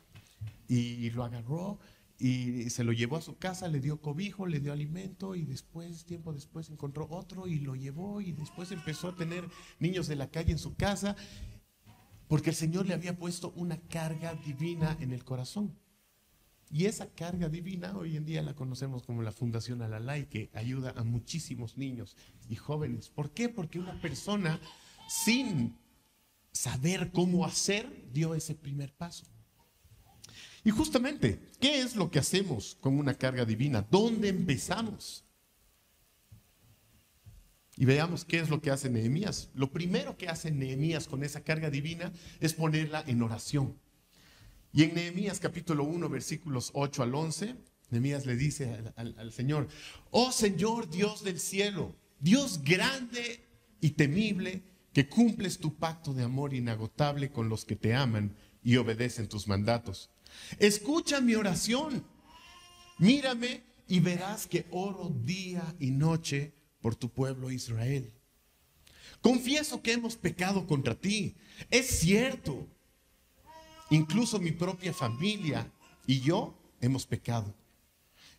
y 0.69 1.11
lo 1.11 1.25
agarró 1.25 1.79
y 2.23 2.71
se 2.71 2.85
lo 2.85 2.93
llevó 2.93 3.17
a 3.17 3.21
su 3.21 3.37
casa, 3.37 3.67
le 3.67 3.81
dio 3.81 4.01
cobijo, 4.01 4.47
le 4.47 4.61
dio 4.61 4.73
alimento 4.73 5.35
y 5.35 5.43
después, 5.43 6.05
tiempo 6.05 6.33
después, 6.33 6.71
encontró 6.71 7.09
otro 7.11 7.49
y 7.49 7.59
lo 7.59 7.75
llevó 7.75 8.21
y 8.21 8.31
después 8.31 8.71
empezó 8.71 9.09
a 9.09 9.17
tener 9.17 9.49
niños 9.81 10.07
de 10.07 10.15
la 10.15 10.31
calle 10.31 10.53
en 10.53 10.59
su 10.59 10.77
casa 10.77 11.17
porque 12.29 12.51
el 12.51 12.57
Señor 12.57 12.87
le 12.87 12.95
había 12.95 13.19
puesto 13.19 13.53
una 13.57 13.77
carga 13.89 14.35
divina 14.35 14.97
en 15.01 15.11
el 15.11 15.25
corazón. 15.25 15.77
Y 16.71 16.87
esa 16.87 17.11
carga 17.11 17.49
divina 17.49 17.95
hoy 17.99 18.17
en 18.17 18.25
día 18.25 18.41
la 18.43 18.55
conocemos 18.55 19.03
como 19.03 19.23
la 19.23 19.33
Fundación 19.33 19.83
Alalai, 19.83 20.29
que 20.29 20.49
ayuda 20.55 20.95
a 20.97 21.03
muchísimos 21.03 21.77
niños 21.77 22.17
y 22.49 22.55
jóvenes. 22.55 23.11
¿Por 23.11 23.33
qué? 23.33 23.49
Porque 23.49 23.81
una 23.81 24.01
persona 24.01 24.61
sin 25.09 25.77
saber 26.53 27.11
cómo 27.13 27.45
hacer, 27.45 28.11
dio 28.13 28.35
ese 28.35 28.55
primer 28.55 28.93
paso. 28.93 29.27
Y 30.65 30.71
justamente, 30.71 31.41
¿qué 31.61 31.81
es 31.81 31.97
lo 31.97 32.11
que 32.11 32.21
hacemos 32.21 32.77
con 32.81 32.99
una 32.99 33.15
carga 33.15 33.45
divina? 33.45 33.85
¿Dónde 33.91 34.29
empezamos? 34.29 35.25
Y 37.77 37.85
veamos 37.85 38.25
qué 38.25 38.39
es 38.39 38.51
lo 38.51 38.61
que 38.61 38.71
hace 38.71 38.91
Nehemías. 38.91 39.51
Lo 39.55 39.73
primero 39.73 40.17
que 40.17 40.29
hace 40.29 40.51
Nehemías 40.51 41.09
con 41.09 41.25
esa 41.25 41.43
carga 41.43 41.71
divina 41.71 42.13
es 42.39 42.53
ponerla 42.53 43.03
en 43.07 43.23
oración. 43.23 43.77
Y 44.73 44.85
en 44.85 44.95
Nehemías 44.95 45.41
capítulo 45.41 45.85
1, 45.85 46.09
versículos 46.09 46.71
8 46.75 47.03
al 47.03 47.15
11, 47.15 47.57
Nehemías 47.91 48.25
le 48.25 48.37
dice 48.37 48.93
al, 48.97 49.15
al 49.19 49.33
Señor, 49.33 49.69
oh 50.11 50.33
Señor 50.33 50.89
Dios 50.91 51.25
del 51.25 51.41
cielo, 51.41 51.97
Dios 52.21 52.63
grande 52.63 53.45
y 53.81 53.91
temible, 53.91 54.63
que 54.93 55.09
cumples 55.09 55.59
tu 55.59 55.77
pacto 55.77 56.13
de 56.13 56.25
amor 56.25 56.55
inagotable 56.55 57.31
con 57.31 57.49
los 57.49 57.65
que 57.65 57.77
te 57.77 57.95
aman 57.95 58.37
y 58.63 58.77
obedecen 58.77 59.29
tus 59.29 59.49
mandatos. 59.49 60.11
Escucha 60.59 61.21
mi 61.21 61.35
oración, 61.35 62.05
mírame 62.99 63.63
y 63.89 64.01
verás 64.01 64.47
que 64.47 64.67
oro 64.71 65.11
día 65.25 65.75
y 65.79 65.91
noche 65.91 66.55
por 66.81 66.95
tu 66.95 67.11
pueblo 67.11 67.51
Israel. 67.51 68.13
Confieso 69.21 69.83
que 69.83 69.93
hemos 69.93 70.17
pecado 70.17 70.67
contra 70.67 70.95
ti. 70.95 71.37
Es 71.71 71.87
cierto. 72.01 72.67
Incluso 73.91 74.39
mi 74.39 74.51
propia 74.51 74.93
familia 74.93 75.71
y 76.07 76.21
yo 76.21 76.59
hemos 76.81 77.07
pecado. 77.07 77.55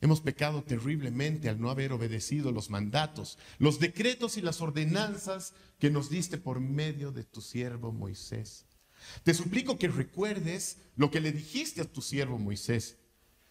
Hemos 0.03 0.19
pecado 0.19 0.65
terriblemente 0.65 1.48
al 1.48 1.62
no 1.62 1.69
haber 1.69 1.93
obedecido 1.93 2.51
los 2.51 2.69
mandatos, 2.69 3.38
los 3.57 3.79
decretos 3.79 4.36
y 4.36 4.41
las 4.41 4.60
ordenanzas 4.60 5.53
que 5.79 5.89
nos 5.89 6.10
diste 6.10 6.38
por 6.38 6.60
medio 6.60 7.13
de 7.13 7.24
tu 7.24 7.39
siervo 7.39 7.93
Moisés. 7.93 8.65
Te 9.24 9.33
suplico 9.33 9.77
que 9.77 9.88
recuerdes 9.88 10.79
lo 10.98 11.10
que 11.10 11.22
le 11.22 11.31
dijiste 11.31 11.79
a 11.79 11.86
tu 11.86 12.01
siervo 12.01 12.38
Moisés. 12.38 12.98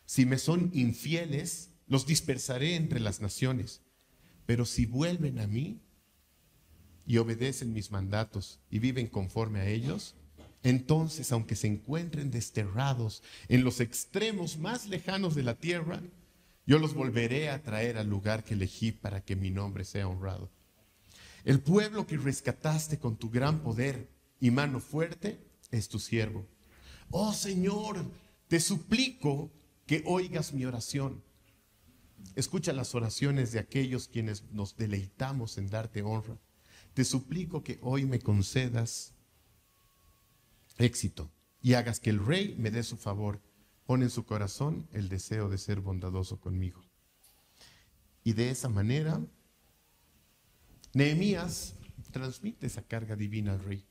Si 0.05 0.27
me 0.27 0.37
son 0.37 0.71
infieles, 0.75 1.71
los 1.87 2.05
dispersaré 2.05 2.77
entre 2.77 3.01
las 3.01 3.23
naciones. 3.23 3.81
Pero 4.45 4.67
si 4.67 4.85
vuelven 4.85 5.39
a 5.39 5.47
mí 5.47 5.81
y 7.07 7.17
obedecen 7.17 7.73
mis 7.73 7.91
mandatos 7.91 8.61
y 8.69 8.79
viven 8.79 9.07
conforme 9.07 9.61
a 9.61 9.69
ellos, 9.69 10.17
entonces, 10.63 11.33
aunque 11.33 11.57
se 11.57 11.69
encuentren 11.69 12.31
desterrados 12.31 13.23
en 13.49 13.65
los 13.65 13.81
extremos 13.81 14.59
más 14.59 14.87
lejanos 14.87 15.35
de 15.35 15.45
la 15.45 15.59
tierra, 15.59 16.03
yo 16.67 16.79
los 16.79 16.95
volveré 16.95 17.51
a 17.51 17.63
traer 17.63 17.99
al 17.99 18.09
lugar 18.09 18.45
que 18.45 18.55
elegí 18.55 18.93
para 18.93 19.25
que 19.25 19.37
mi 19.37 19.51
nombre 19.51 19.85
sea 19.85 20.09
honrado. 20.09 20.51
El 21.45 21.61
pueblo 21.61 22.07
que 22.07 22.17
rescataste 22.17 22.99
con 22.99 23.17
tu 23.17 23.31
gran 23.31 23.61
poder 23.63 24.09
y 24.41 24.51
mano 24.51 24.81
fuerte 24.81 25.41
es 25.71 25.89
tu 25.89 25.99
siervo. 25.99 26.47
Oh 27.11 27.33
Señor, 27.33 28.05
te 28.49 28.61
suplico 28.61 29.51
que 29.87 30.03
oigas 30.07 30.53
mi 30.53 30.65
oración 30.65 31.23
Escucha 32.35 32.73
las 32.73 32.95
oraciones 32.95 33.53
de 33.53 33.59
aquellos 33.59 34.09
quienes 34.09 34.45
nos 34.53 34.77
deleitamos 34.77 35.59
en 35.59 35.69
darte 35.69 36.03
honra. 36.03 36.39
Te 36.95 37.05
suplico 37.05 37.63
que 37.63 37.79
hoy 37.83 38.07
me 38.07 38.21
concedas 38.21 39.13
éxito 40.79 41.31
y 41.61 41.75
hagas 41.75 42.01
que 42.01 42.11
el 42.11 42.25
rey 42.25 42.55
me 42.59 42.71
dé 42.71 42.83
su 42.83 42.97
favor. 42.97 43.41
Pon 43.87 44.03
en 44.03 44.11
su 44.11 44.25
corazón 44.25 44.89
el 44.93 45.09
deseo 45.09 45.49
de 45.49 45.59
ser 45.59 45.81
bondadoso 45.81 46.41
conmigo. 46.41 46.83
Y 48.25 48.35
de 48.35 48.51
esa 48.51 48.69
manera, 48.69 49.21
Nehemías 50.95 51.75
transmite 52.13 52.67
esa 52.67 52.83
carga 52.83 53.17
divina 53.17 53.53
al 53.53 53.65
rey. 53.65 53.87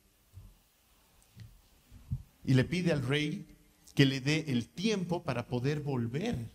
Y 2.43 2.53
le 2.53 2.63
pide 2.63 2.91
al 2.91 3.05
rey 3.05 3.57
que 3.93 4.05
le 4.05 4.21
dé 4.21 4.45
el 4.48 4.69
tiempo 4.69 5.24
para 5.24 5.48
poder 5.48 5.81
volver 5.81 6.50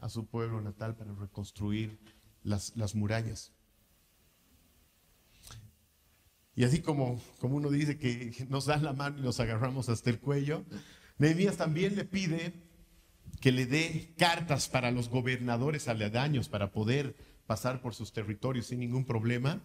a 0.00 0.08
su 0.08 0.26
pueblo 0.26 0.60
natal 0.60 0.94
para 0.94 1.14
reconstruir 1.14 1.98
las, 2.42 2.76
las 2.76 2.94
murallas. 2.94 3.52
Y 6.54 6.64
así 6.64 6.80
como, 6.80 7.20
como 7.38 7.56
uno 7.56 7.70
dice 7.70 7.98
que 7.98 8.46
nos 8.50 8.66
dan 8.66 8.84
la 8.84 8.92
mano 8.92 9.18
y 9.18 9.22
nos 9.22 9.40
agarramos 9.40 9.88
hasta 9.88 10.10
el 10.10 10.20
cuello, 10.20 10.64
Nehemías 11.18 11.56
también 11.56 11.96
le 11.96 12.04
pide 12.04 12.52
que 13.42 13.50
le 13.50 13.66
dé 13.66 14.14
cartas 14.16 14.68
para 14.68 14.92
los 14.92 15.08
gobernadores 15.08 15.88
aledaños 15.88 16.48
para 16.48 16.70
poder 16.70 17.16
pasar 17.44 17.82
por 17.82 17.92
sus 17.92 18.12
territorios 18.12 18.66
sin 18.66 18.78
ningún 18.78 19.04
problema. 19.04 19.60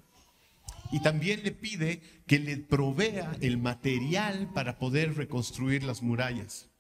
Y 0.92 1.00
también 1.02 1.44
le 1.44 1.52
pide 1.52 2.02
que 2.26 2.40
le 2.40 2.58
provea 2.58 3.38
el 3.40 3.60
material 3.60 4.52
para 4.52 4.80
poder 4.80 5.16
reconstruir 5.16 5.84
las 5.84 6.02
murallas. 6.02 6.72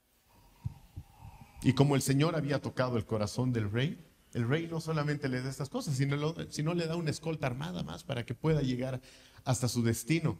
Y 1.61 1.73
como 1.73 1.95
el 1.95 2.01
Señor 2.01 2.35
había 2.35 2.63
tocado 2.63 2.97
el 2.97 3.05
corazón 3.05 3.53
del 3.53 3.71
rey, 3.71 4.03
el 4.33 4.47
rey 4.47 4.67
no 4.67 4.81
solamente 4.81 5.29
le 5.29 5.41
da 5.41 5.51
estas 5.51 5.69
cosas, 5.69 5.95
sino, 5.95 6.33
sino 6.49 6.73
le 6.73 6.87
da 6.87 6.95
una 6.95 7.11
escolta 7.11 7.45
armada 7.45 7.83
más 7.83 8.03
para 8.03 8.25
que 8.25 8.33
pueda 8.33 8.63
llegar 8.63 9.01
hasta 9.45 9.67
su 9.67 9.83
destino. 9.83 10.39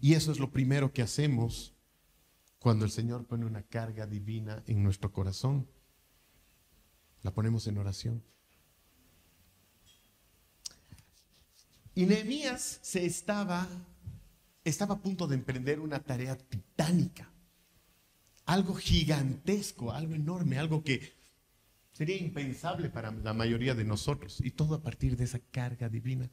Y 0.00 0.14
eso 0.14 0.32
es 0.32 0.38
lo 0.38 0.50
primero 0.50 0.90
que 0.94 1.02
hacemos 1.02 1.74
cuando 2.62 2.84
el 2.84 2.92
Señor 2.92 3.26
pone 3.26 3.44
una 3.44 3.62
carga 3.62 4.06
divina 4.06 4.62
en 4.68 4.84
nuestro 4.84 5.12
corazón. 5.12 5.66
La 7.22 7.34
ponemos 7.34 7.66
en 7.66 7.78
oración. 7.78 8.22
Y 11.94 12.06
Nehemías 12.06 12.78
se 12.80 13.04
estaba, 13.04 13.66
estaba 14.64 14.94
a 14.94 15.02
punto 15.02 15.26
de 15.26 15.34
emprender 15.34 15.80
una 15.80 15.98
tarea 16.00 16.38
titánica 16.38 17.28
algo 18.44 18.74
gigantesco, 18.74 19.92
algo 19.92 20.14
enorme, 20.14 20.58
algo 20.58 20.82
que 20.82 21.14
sería 21.92 22.16
impensable 22.16 22.90
para 22.90 23.10
la 23.10 23.34
mayoría 23.34 23.74
de 23.74 23.84
nosotros. 23.84 24.40
Y 24.40 24.50
todo 24.50 24.76
a 24.76 24.82
partir 24.82 25.16
de 25.16 25.24
esa 25.24 25.38
carga 25.38 25.88
divina. 25.88 26.30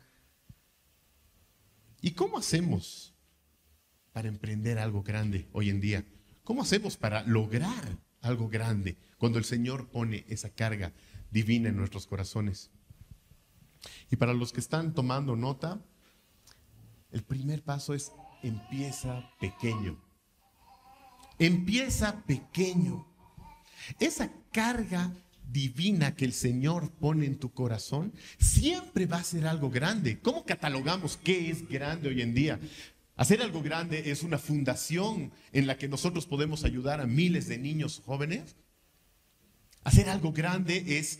¿Y 2.02 2.12
cómo 2.12 2.38
hacemos 2.38 3.14
para 4.12 4.28
emprender 4.28 4.80
algo 4.80 5.04
grande 5.04 5.48
hoy 5.54 5.70
en 5.70 5.82
día? 5.82 6.06
¿Cómo 6.50 6.64
hacemos 6.64 6.98
para 6.98 7.22
lograr 7.26 8.00
algo 8.22 8.50
grande 8.50 8.98
cuando 9.20 9.38
el 9.38 9.46
Señor 9.46 9.92
pone 9.92 10.26
esa 10.30 10.50
carga 10.50 10.94
divina 11.30 11.70
en 11.70 11.78
nuestros 11.78 12.08
corazones? 12.08 12.72
Y 14.10 14.16
para 14.16 14.34
los 14.34 14.52
que 14.52 14.60
están 14.60 14.96
tomando 14.96 15.36
nota, 15.36 15.80
el 17.12 17.22
primer 17.22 17.62
paso 17.62 17.94
es 17.94 18.12
empieza 18.42 19.30
pequeño. 19.40 20.04
Empieza 21.38 22.24
pequeño. 22.24 23.08
Esa 24.00 24.32
carga 24.52 25.14
divina 25.44 26.16
que 26.16 26.26
el 26.26 26.34
Señor 26.34 26.90
pone 26.94 27.28
en 27.28 27.38
tu 27.38 27.54
corazón 27.54 28.12
siempre 28.40 29.06
va 29.06 29.18
a 29.18 29.24
ser 29.24 29.46
algo 29.46 29.70
grande. 29.70 30.20
¿Cómo 30.20 30.46
catalogamos 30.46 31.16
qué 31.16 31.52
es 31.52 31.70
grande 31.70 32.10
hoy 32.10 32.24
en 32.24 32.34
día? 32.34 32.60
Hacer 33.20 33.42
algo 33.42 33.62
grande 33.62 34.12
es 34.12 34.24
una 34.24 34.38
fundación 34.38 35.34
en 35.52 35.68
la 35.68 35.78
que 35.78 35.90
nosotros 35.90 36.26
podemos 36.26 36.64
ayudar 36.64 37.02
a 37.02 37.06
miles 37.06 37.50
de 37.50 37.58
niños 37.58 38.02
jóvenes. 38.06 38.56
Hacer 39.84 40.08
algo 40.08 40.32
grande 40.32 40.98
es 40.98 41.20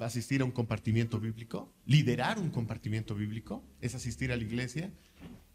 asistir 0.00 0.42
a 0.42 0.44
un 0.44 0.50
compartimiento 0.50 1.18
bíblico, 1.18 1.72
liderar 1.86 2.38
un 2.38 2.50
compartimiento 2.50 3.14
bíblico, 3.14 3.64
es 3.80 3.94
asistir 3.94 4.30
a 4.32 4.36
la 4.36 4.42
iglesia, 4.42 4.92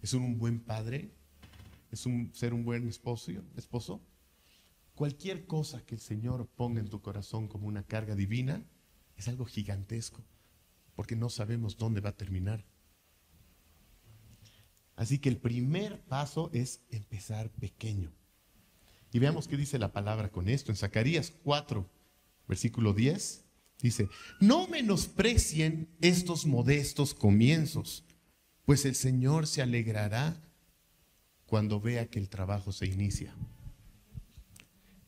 es 0.01 0.13
un 0.13 0.39
buen 0.39 0.59
padre, 0.59 1.11
es 1.91 2.07
un, 2.07 2.31
ser 2.33 2.51
un 2.55 2.65
buen 2.65 2.87
esposo, 2.87 3.31
esposo. 3.55 4.01
Cualquier 4.95 5.45
cosa 5.45 5.85
que 5.85 5.93
el 5.93 6.01
Señor 6.01 6.47
ponga 6.55 6.79
en 6.79 6.89
tu 6.89 6.99
corazón 7.03 7.47
como 7.47 7.67
una 7.67 7.83
carga 7.83 8.15
divina 8.15 8.65
es 9.17 9.27
algo 9.27 9.45
gigantesco, 9.45 10.25
porque 10.95 11.15
no 11.15 11.29
sabemos 11.29 11.77
dónde 11.77 12.01
va 12.01 12.09
a 12.09 12.17
terminar. 12.17 12.65
Así 14.99 15.17
que 15.17 15.29
el 15.29 15.37
primer 15.37 16.01
paso 16.01 16.49
es 16.51 16.81
empezar 16.91 17.49
pequeño. 17.51 18.11
Y 19.13 19.19
veamos 19.19 19.47
qué 19.47 19.55
dice 19.55 19.79
la 19.79 19.93
palabra 19.93 20.29
con 20.29 20.49
esto. 20.49 20.73
En 20.73 20.75
Zacarías 20.75 21.31
4, 21.45 21.89
versículo 22.49 22.93
10, 22.93 23.45
dice, 23.81 24.09
no 24.41 24.67
menosprecien 24.67 25.87
estos 26.01 26.45
modestos 26.45 27.13
comienzos, 27.13 28.03
pues 28.65 28.83
el 28.83 28.93
Señor 28.93 29.47
se 29.47 29.61
alegrará 29.61 30.35
cuando 31.45 31.79
vea 31.79 32.09
que 32.09 32.19
el 32.19 32.27
trabajo 32.27 32.73
se 32.73 32.85
inicia. 32.85 33.33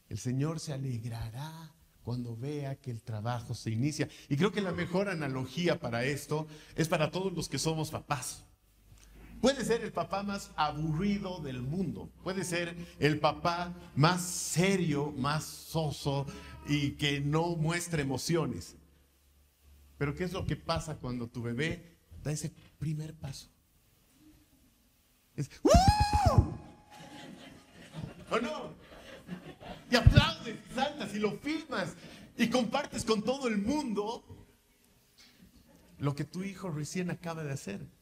El 0.07 0.19
Señor 0.19 0.61
se 0.61 0.71
alegrará 0.71 1.75
cuando 2.01 2.37
vea 2.37 2.77
que 2.77 2.91
el 2.91 3.01
trabajo 3.01 3.53
se 3.53 3.71
inicia. 3.71 4.07
Y 4.29 4.37
creo 4.37 4.53
que 4.53 4.61
la 4.61 4.71
mejor 4.71 5.09
analogía 5.09 5.81
para 5.81 6.05
esto 6.05 6.47
es 6.77 6.87
para 6.87 7.11
todos 7.11 7.33
los 7.33 7.49
que 7.49 7.59
somos 7.59 7.91
papás. 7.91 8.45
Puede 9.41 9.65
ser 9.65 9.81
el 9.81 9.91
papá 9.91 10.21
más 10.21 10.51
aburrido 10.55 11.39
del 11.39 11.63
mundo. 11.63 12.11
Puede 12.23 12.43
ser 12.43 12.75
el 12.99 13.19
papá 13.19 13.73
más 13.95 14.21
serio, 14.21 15.11
más 15.17 15.43
soso 15.43 16.27
y 16.67 16.91
que 16.91 17.19
no 17.19 17.55
muestra 17.55 18.01
emociones. 18.01 18.75
Pero 19.97 20.13
¿qué 20.13 20.25
es 20.25 20.33
lo 20.33 20.45
que 20.45 20.55
pasa 20.55 20.97
cuando 20.97 21.27
tu 21.27 21.41
bebé 21.41 21.97
da 22.23 22.31
ese 22.31 22.53
primer 22.77 23.15
paso? 23.15 23.49
Es, 25.35 25.49
¿O 28.29 28.39
no? 28.39 28.73
Y 29.89 29.95
aplaudes, 29.95 30.55
y 30.55 30.73
saltas 30.73 31.15
y 31.15 31.19
lo 31.19 31.31
filmas 31.39 31.95
y 32.37 32.47
compartes 32.49 33.03
con 33.03 33.23
todo 33.23 33.47
el 33.47 33.57
mundo 33.57 34.23
lo 35.97 36.15
que 36.15 36.25
tu 36.25 36.43
hijo 36.43 36.69
recién 36.69 37.09
acaba 37.09 37.43
de 37.43 37.51
hacer. 37.51 38.00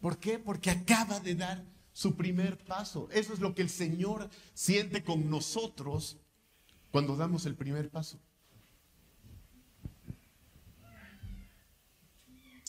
¿Por 0.00 0.18
qué? 0.18 0.38
Porque 0.38 0.70
acaba 0.70 1.20
de 1.20 1.34
dar 1.34 1.64
su 1.92 2.16
primer 2.16 2.56
paso. 2.58 3.08
Eso 3.12 3.32
es 3.32 3.40
lo 3.40 3.54
que 3.54 3.62
el 3.62 3.68
Señor 3.68 4.30
siente 4.54 5.04
con 5.04 5.28
nosotros 5.28 6.18
cuando 6.90 7.16
damos 7.16 7.46
el 7.46 7.54
primer 7.54 7.90
paso. 7.90 8.18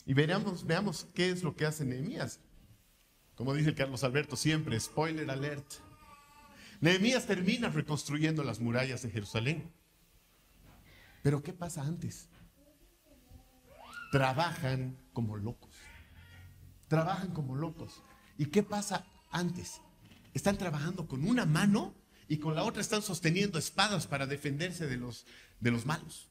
Y 0.04 0.14
veamos, 0.14 0.66
veamos 0.66 1.06
qué 1.14 1.30
es 1.30 1.42
lo 1.42 1.54
que 1.54 1.64
hace 1.64 1.84
Nehemías. 1.84 2.40
Como 3.34 3.54
dice 3.54 3.74
Carlos 3.74 4.04
Alberto 4.04 4.36
siempre, 4.36 4.78
spoiler 4.78 5.30
alert. 5.30 5.66
Nehemías 6.80 7.26
termina 7.26 7.68
reconstruyendo 7.68 8.42
las 8.42 8.60
murallas 8.60 9.02
de 9.02 9.10
Jerusalén. 9.10 9.72
Pero 11.22 11.42
¿qué 11.42 11.52
pasa 11.52 11.82
antes? 11.82 12.28
Trabajan 14.10 14.98
como 15.12 15.36
locos. 15.36 15.71
Trabajan 16.92 17.30
como 17.30 17.56
locos. 17.56 18.02
¿Y 18.36 18.44
qué 18.50 18.62
pasa 18.62 19.06
antes? 19.30 19.80
Están 20.34 20.58
trabajando 20.58 21.08
con 21.08 21.26
una 21.26 21.46
mano 21.46 21.94
y 22.28 22.36
con 22.36 22.54
la 22.54 22.64
otra 22.64 22.82
están 22.82 23.00
sosteniendo 23.00 23.58
espadas 23.58 24.06
para 24.06 24.26
defenderse 24.26 24.86
de 24.86 24.98
los, 24.98 25.24
de 25.58 25.70
los 25.70 25.86
malos. 25.86 26.28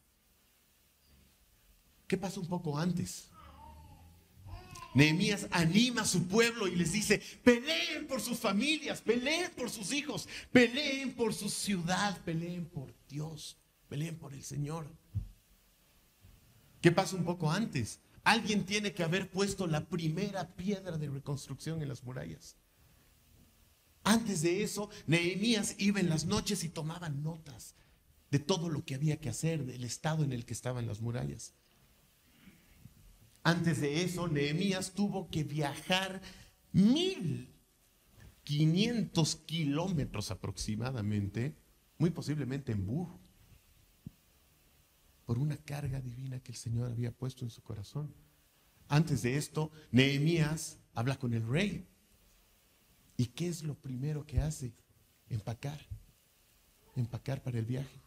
¿Qué 2.06 2.16
pasa 2.16 2.40
un 2.40 2.48
poco 2.48 2.78
antes? 2.78 3.30
Nehemías 4.94 5.48
anima 5.50 6.04
a 6.04 6.06
su 6.06 6.28
pueblo 6.28 6.68
y 6.68 6.76
les 6.76 6.92
dice, 6.92 7.24
peleen 7.44 8.06
por 8.06 8.22
sus 8.22 8.38
familias, 8.38 9.02
peleen 9.02 9.50
por 9.56 9.72
sus 9.72 9.92
hijos, 9.92 10.30
peleen 10.52 11.16
por 11.16 11.34
su 11.34 11.50
ciudad, 11.50 12.22
peleen 12.24 12.70
por 12.70 12.94
Dios, 13.10 13.58
peleen 13.90 14.16
por 14.16 14.32
el 14.32 14.44
Señor. 14.44 14.86
¿Qué 16.82 16.92
pasa 16.92 17.16
un 17.16 17.26
poco 17.26 17.50
antes? 17.50 18.00
Alguien 18.24 18.66
tiene 18.66 18.94
que 18.94 19.04
haber 19.04 19.30
puesto 19.30 19.68
la 19.68 19.88
primera 19.88 20.56
piedra 20.56 20.98
de 20.98 21.10
reconstrucción 21.10 21.82
en 21.82 21.90
las 21.90 22.04
murallas. 22.04 22.58
Antes 24.04 24.42
de 24.42 24.64
eso, 24.64 24.90
Nehemías 25.08 25.76
iba 25.78 26.00
en 26.00 26.10
las 26.10 26.26
noches 26.26 26.64
y 26.64 26.70
tomaba 26.70 27.10
notas 27.10 27.76
de 28.32 28.40
todo 28.40 28.70
lo 28.70 28.84
que 28.84 28.96
había 28.96 29.20
que 29.20 29.30
hacer, 29.30 29.66
del 29.66 29.84
estado 29.84 30.24
en 30.24 30.34
el 30.34 30.46
que 30.46 30.54
estaban 30.54 30.88
las 30.88 31.02
murallas. 31.02 31.54
Antes 33.44 33.82
de 33.82 34.04
eso, 34.04 34.28
Nehemías 34.28 34.94
tuvo 34.94 35.30
que 35.30 35.44
viajar 35.44 36.22
mil 36.72 37.54
quinientos 38.44 39.36
kilómetros 39.36 40.32
aproximadamente, 40.32 41.56
muy 41.98 42.10
posiblemente 42.10 42.72
en 42.72 42.86
burro, 42.86 43.21
por 45.26 45.38
una 45.38 45.58
carga 45.58 46.02
divina 46.02 46.40
que 46.40 46.52
el 46.52 46.58
Señor 46.58 46.92
había 46.92 47.12
puesto 47.12 47.46
en 47.46 47.52
su 47.52 47.62
corazón. 47.62 48.14
Antes 48.88 49.22
de 49.22 49.38
esto, 49.38 49.72
Nehemías 49.92 50.80
habla 50.94 51.18
con 51.18 51.34
el 51.34 51.48
rey 51.48 51.88
¿Y 53.22 53.28
qué 53.28 53.48
es 53.48 53.62
lo 53.62 53.76
primero 53.76 54.26
que 54.26 54.40
hace? 54.40 54.74
Empacar. 55.30 55.80
Empacar 56.96 57.44
para 57.44 57.60
el 57.60 57.66
viaje. 57.66 58.02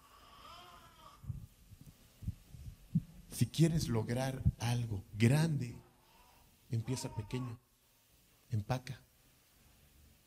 Si 3.30 3.46
quieres 3.46 3.86
lograr 3.86 4.42
algo 4.58 5.04
grande, 5.12 5.78
empieza 6.68 7.14
pequeño. 7.14 7.60
Empaca. 8.50 9.00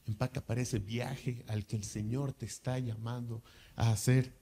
Empaca 0.06 0.40
para 0.46 0.62
ese 0.62 0.80
viaje 0.80 1.44
al 1.50 1.66
que 1.66 1.76
el 1.76 1.84
Señor 1.84 2.32
te 2.32 2.46
está 2.46 2.80
llamando 2.80 3.44
a 3.76 3.92
hacer. 3.92 4.40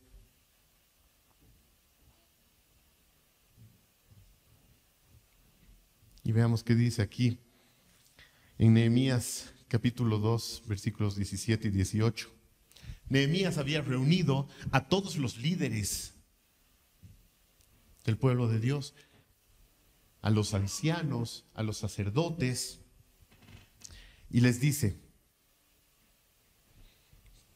Y 6.26 6.32
veamos 6.32 6.64
qué 6.64 6.74
dice 6.74 7.04
aquí 7.04 7.38
en 8.58 8.74
Nehemías 8.74 9.54
capítulo 9.68 10.18
2, 10.18 10.64
versículos 10.66 11.16
17 11.16 11.68
y 11.68 11.72
18. 11.72 12.34
Nehemías 13.10 13.60
había 13.60 13.84
reunido 13.84 14.50
a 14.72 14.88
todos 14.88 15.18
los 15.18 15.38
líderes 15.38 16.16
del 18.06 18.18
pueblo 18.18 18.48
de 18.48 18.60
Dios, 18.60 18.96
a 20.24 20.32
los 20.32 20.56
ancianos, 20.56 21.46
a 21.54 21.62
los 21.62 21.78
sacerdotes, 21.78 22.80
y 24.32 24.42
les 24.42 24.60
dice, 24.60 25.00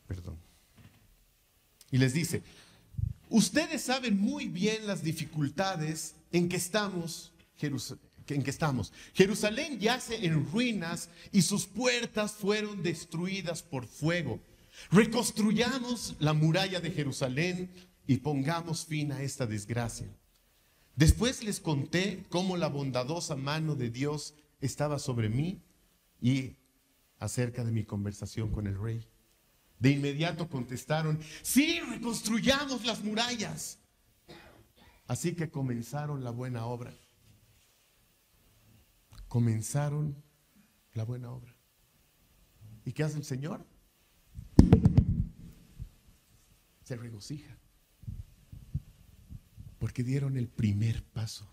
perdón, 0.05 0.37
y 1.89 1.97
les 1.97 2.13
dice, 2.13 2.43
ustedes 3.29 3.81
saben 3.81 4.19
muy 4.19 4.47
bien 4.47 4.85
las 4.85 5.01
dificultades 5.01 6.13
en 6.31 6.47
que 6.47 6.57
estamos, 6.57 7.33
Jerusalén 7.57 8.08
en 8.35 8.43
que 8.43 8.49
estamos. 8.49 8.93
Jerusalén 9.13 9.79
yace 9.79 10.25
en 10.25 10.49
ruinas 10.51 11.09
y 11.31 11.41
sus 11.41 11.65
puertas 11.65 12.33
fueron 12.33 12.83
destruidas 12.83 13.63
por 13.63 13.85
fuego. 13.85 14.39
Reconstruyamos 14.91 16.15
la 16.19 16.33
muralla 16.33 16.79
de 16.79 16.91
Jerusalén 16.91 17.69
y 18.07 18.17
pongamos 18.17 18.85
fin 18.85 19.11
a 19.11 19.21
esta 19.21 19.45
desgracia. 19.45 20.07
Después 20.95 21.43
les 21.43 21.59
conté 21.59 22.25
cómo 22.29 22.57
la 22.57 22.67
bondadosa 22.67 23.35
mano 23.35 23.75
de 23.75 23.89
Dios 23.89 24.33
estaba 24.61 24.99
sobre 24.99 25.29
mí 25.29 25.61
y 26.21 26.57
acerca 27.19 27.63
de 27.63 27.71
mi 27.71 27.83
conversación 27.83 28.51
con 28.51 28.67
el 28.67 28.79
rey. 28.79 29.07
De 29.79 29.91
inmediato 29.91 30.49
contestaron, 30.49 31.19
sí, 31.41 31.79
reconstruyamos 31.89 32.85
las 32.85 33.01
murallas. 33.03 33.79
Así 35.07 35.33
que 35.33 35.49
comenzaron 35.49 36.23
la 36.23 36.31
buena 36.31 36.65
obra 36.65 36.93
comenzaron 39.29 40.21
la 40.93 41.05
buena 41.05 41.31
obra. 41.31 41.55
¿Y 42.83 42.91
qué 42.91 43.03
hace 43.03 43.17
el 43.17 43.23
Señor? 43.23 43.65
Se 46.83 46.95
regocija. 46.97 47.57
Porque 49.77 50.03
dieron 50.03 50.35
el 50.35 50.49
primer 50.49 51.03
paso. 51.03 51.49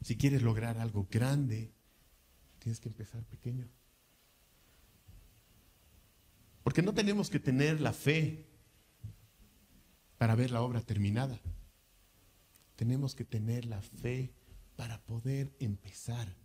Si 0.00 0.16
quieres 0.16 0.42
lograr 0.42 0.78
algo 0.78 1.08
grande, 1.10 1.74
tienes 2.60 2.80
que 2.80 2.88
empezar 2.88 3.24
pequeño. 3.24 3.68
Porque 6.62 6.82
no 6.82 6.94
tenemos 6.94 7.28
que 7.28 7.40
tener 7.40 7.80
la 7.80 7.92
fe 7.92 8.46
para 10.18 10.36
ver 10.36 10.52
la 10.52 10.62
obra 10.62 10.80
terminada. 10.80 11.40
Tenemos 12.76 13.14
que 13.14 13.24
tener 13.24 13.64
la 13.64 13.82
fe 13.82 14.32
para 14.76 15.02
poder 15.04 15.56
empezar. 15.58 16.36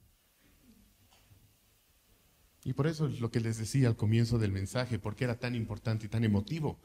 Y 2.64 2.74
por 2.74 2.88
eso 2.88 3.08
es 3.08 3.20
lo 3.20 3.32
que 3.32 3.40
les 3.40 3.58
decía 3.58 3.88
al 3.88 3.96
comienzo 3.96 4.40
del 4.40 4.52
mensaje, 4.52 5.00
porque 5.00 5.26
era 5.26 5.40
tan 5.40 5.56
importante 5.56 6.06
y 6.06 6.10
tan 6.10 6.24
emotivo 6.24 6.80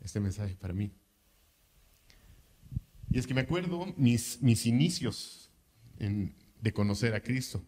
este 0.00 0.20
mensaje 0.20 0.54
para 0.56 0.74
mí. 0.74 0.92
Y 3.10 3.18
es 3.18 3.26
que 3.26 3.34
me 3.34 3.40
acuerdo 3.40 3.92
mis, 3.96 4.40
mis 4.42 4.66
inicios 4.66 5.50
de 5.98 6.72
conocer 6.72 7.14
a 7.14 7.22
Cristo. 7.22 7.64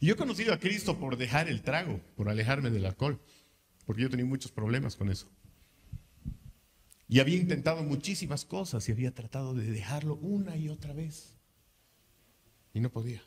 Y 0.00 0.06
yo 0.06 0.14
he 0.14 0.16
conocido 0.16 0.52
a 0.52 0.58
Cristo 0.58 0.98
por 0.98 1.16
dejar 1.16 1.48
el 1.48 1.62
trago, 1.62 2.00
por 2.16 2.28
alejarme 2.28 2.70
del 2.70 2.84
alcohol, 2.84 3.20
porque 3.86 4.02
yo 4.02 4.10
tenía 4.10 4.26
muchos 4.26 4.52
problemas 4.52 4.96
con 4.96 5.10
eso. 5.10 5.30
Y 7.08 7.20
había 7.20 7.36
intentado 7.38 7.82
muchísimas 7.82 8.44
cosas 8.44 8.86
y 8.88 8.92
había 8.92 9.14
tratado 9.14 9.54
de 9.54 9.70
dejarlo 9.70 10.16
una 10.16 10.58
y 10.58 10.68
otra 10.68 10.92
vez 10.92 11.37
y 12.78 12.80
no 12.80 12.90
podía. 12.90 13.22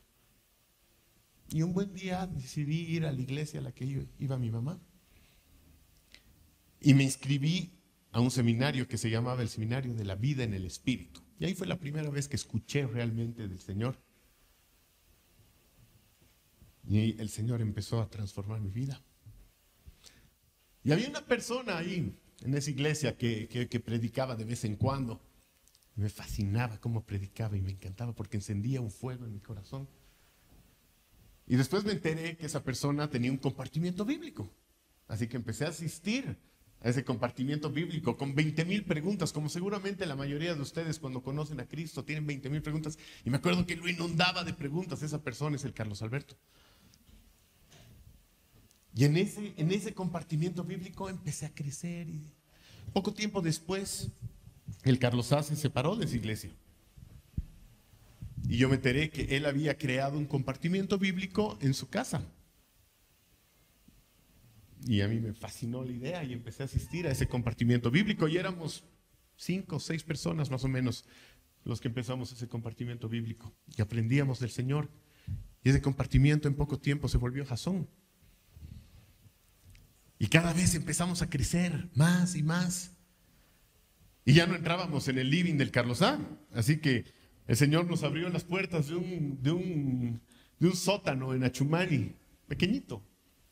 Y 1.50 1.62
un 1.62 1.74
buen 1.74 1.94
día 1.94 2.26
decidí 2.26 2.86
ir 2.88 3.06
a 3.06 3.12
la 3.12 3.22
iglesia 3.22 3.60
a 3.60 3.64
la 3.64 3.74
que 3.74 4.08
iba 4.18 4.38
mi 4.38 4.50
mamá. 4.50 4.80
Y 6.80 6.94
me 6.94 7.04
inscribí 7.04 7.78
a 8.12 8.22
un 8.22 8.32
seminario 8.32 8.88
que 8.88 8.98
se 8.98 9.10
llamaba 9.10 9.42
el 9.42 9.50
Seminario 9.50 9.94
de 9.94 10.06
la 10.06 10.16
Vida 10.16 10.44
en 10.44 10.54
el 10.54 10.66
Espíritu. 10.66 11.22
Y 11.38 11.46
ahí 11.46 11.54
fue 11.54 11.68
la 11.68 11.78
primera 11.78 12.10
vez 12.10 12.28
que 12.28 12.38
escuché 12.38 12.88
realmente 12.88 13.48
del 13.48 13.60
Señor. 13.60 14.02
Y 16.88 17.20
el 17.20 17.30
Señor 17.30 17.62
empezó 17.62 18.02
a 18.02 18.10
transformar 18.10 18.62
mi 18.62 18.72
vida. 18.72 19.02
Y 20.84 20.94
había 20.94 21.10
una 21.10 21.26
persona 21.26 21.78
ahí 21.78 22.18
en 22.42 22.54
esa 22.56 22.72
iglesia 22.72 23.18
que, 23.18 23.48
que 23.70 23.80
predicaba 23.80 24.36
de 24.36 24.46
vez 24.46 24.64
en 24.64 24.78
cuando. 24.78 25.22
Me 26.02 26.10
fascinaba 26.10 26.80
cómo 26.80 27.06
predicaba 27.06 27.56
y 27.56 27.62
me 27.62 27.70
encantaba 27.70 28.12
porque 28.12 28.36
encendía 28.36 28.82
un 28.82 28.90
fuego 28.90 29.26
en 29.26 29.34
mi 29.34 29.40
corazón. 29.40 29.88
Y 31.46 31.58
después 31.58 31.84
me 31.84 31.92
enteré 31.92 32.38
que 32.38 32.48
esa 32.48 32.64
persona 32.64 33.08
tenía 33.08 33.32
un 33.32 33.38
compartimiento 33.38 34.04
bíblico. 34.04 34.52
Así 35.08 35.28
que 35.28 35.38
empecé 35.38 35.66
a 35.66 35.70
asistir 35.70 36.40
a 36.80 36.90
ese 36.90 37.04
compartimiento 37.04 37.70
bíblico 37.70 38.18
con 38.18 38.34
20 38.34 38.66
mil 38.66 38.84
preguntas, 38.84 39.32
como 39.32 39.48
seguramente 39.48 40.08
la 40.08 40.16
mayoría 40.16 40.56
de 40.56 40.62
ustedes 40.62 40.98
cuando 40.98 41.22
conocen 41.22 41.60
a 41.60 41.68
Cristo 41.68 42.04
tienen 42.04 42.26
20 42.26 42.50
mil 42.50 42.64
preguntas. 42.64 42.98
Y 43.24 43.30
me 43.30 43.38
acuerdo 43.38 43.68
que 43.68 43.76
lo 43.76 43.88
inundaba 43.88 44.44
de 44.44 44.54
preguntas. 44.54 45.04
Esa 45.04 45.22
persona 45.22 45.56
es 45.56 45.66
el 45.66 45.74
Carlos 45.76 46.02
Alberto. 46.02 46.36
Y 48.96 49.06
en 49.06 49.18
ese, 49.18 49.54
en 49.56 49.72
ese 49.72 49.94
compartimiento 49.94 50.64
bíblico 50.64 51.10
empecé 51.10 51.46
a 51.46 51.54
crecer 51.54 52.10
y 52.10 52.26
poco 52.92 53.14
tiempo 53.14 53.40
después 53.42 54.12
el 54.84 55.00
Carlos 55.00 55.32
A 55.32 55.44
se 55.44 55.56
separó 55.56 55.96
de 55.96 56.06
esa 56.06 56.16
iglesia. 56.16 56.52
Y 58.48 58.58
yo 58.58 58.70
me 58.70 58.76
enteré 58.76 59.10
que 59.10 59.38
él 59.38 59.46
había 59.46 59.78
creado 59.78 60.18
un 60.18 60.26
compartimiento 60.26 60.98
bíblico 60.98 61.58
en 61.62 61.74
su 61.74 61.90
casa. 61.90 62.24
Y 64.86 65.02
a 65.02 65.08
mí 65.08 65.20
me 65.20 65.34
fascinó 65.34 65.84
la 65.84 65.92
idea 65.92 66.24
y 66.24 66.34
empecé 66.34 66.64
a 66.64 66.66
asistir 66.66 67.08
a 67.08 67.12
ese 67.12 67.28
compartimiento 67.28 67.92
bíblico. 67.92 68.28
Y 68.28 68.38
éramos 68.38 68.84
cinco 69.36 69.76
o 69.76 69.80
seis 69.80 70.04
personas 70.04 70.50
más 70.50 70.64
o 70.64 70.68
menos 70.68 71.06
los 71.64 71.80
que 71.80 71.88
empezamos 71.88 72.32
ese 72.32 72.48
compartimiento 72.48 73.08
bíblico. 73.08 73.54
Y 73.78 73.82
aprendíamos 73.82 74.40
del 74.40 74.50
Señor. 74.50 74.90
Y 75.64 75.70
ese 75.70 75.82
compartimiento 75.82 76.48
en 76.48 76.56
poco 76.56 76.80
tiempo 76.80 77.08
se 77.08 77.18
volvió 77.18 77.46
jazón. 77.46 77.88
Y 80.18 80.28
cada 80.28 80.54
vez 80.54 80.74
empezamos 80.76 81.22
a 81.22 81.30
crecer 81.30 81.90
más 81.94 82.36
y 82.36 82.44
más. 82.44 82.92
Y 84.26 84.34
ya 84.34 84.46
no 84.46 84.56
entrábamos 84.56 85.08
en 85.08 85.18
el 85.18 85.30
living 85.30 85.56
del 85.56 85.72
Carlos 85.72 86.02
A. 86.02 86.20
Así 86.54 86.78
que 86.78 87.06
el 87.48 87.58
Señor 87.58 87.88
nos 87.88 88.04
abrió 88.04 88.30
las 88.30 88.44
puertas 88.44 88.88
de 88.88 88.96
un, 88.96 89.42
de 89.42 89.52
un, 89.52 90.22
de 90.60 90.68
un 90.68 90.76
sótano 90.76 91.34
en 91.34 91.44
Achumani, 91.44 92.16
pequeñito. 92.48 93.04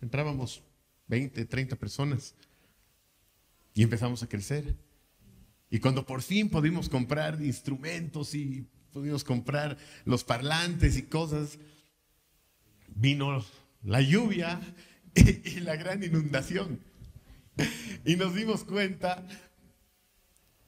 Entrábamos 0.01 0.63
20, 1.07 1.45
30 1.45 1.75
personas. 1.75 2.35
Y 3.73 3.83
empezamos 3.83 4.23
a 4.23 4.29
crecer. 4.29 4.75
Y 5.69 5.79
cuando 5.79 6.05
por 6.05 6.21
fin 6.21 6.49
pudimos 6.49 6.89
comprar 6.89 7.41
instrumentos 7.41 8.33
y 8.33 8.67
pudimos 8.91 9.23
comprar 9.23 9.77
los 10.05 10.23
parlantes 10.23 10.97
y 10.97 11.03
cosas, 11.03 11.59
vino 12.95 13.43
la 13.83 14.01
lluvia 14.01 14.59
y, 15.15 15.59
la 15.59 15.75
gran 15.75 16.03
inundación. 16.03 16.79
Y 18.05 18.15
nos 18.15 18.33
dimos 18.33 18.63
cuenta 18.63 19.27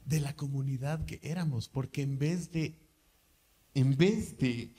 de 0.06 0.20
la 0.20 0.36
comunidad 0.36 1.06
que 1.06 1.20
éramos, 1.24 1.68
porque 1.68 2.02
en 2.02 2.18
vez 2.18 2.52
de, 2.52 2.76
en 3.74 3.98
vez 3.98 4.38
de, 4.38 4.74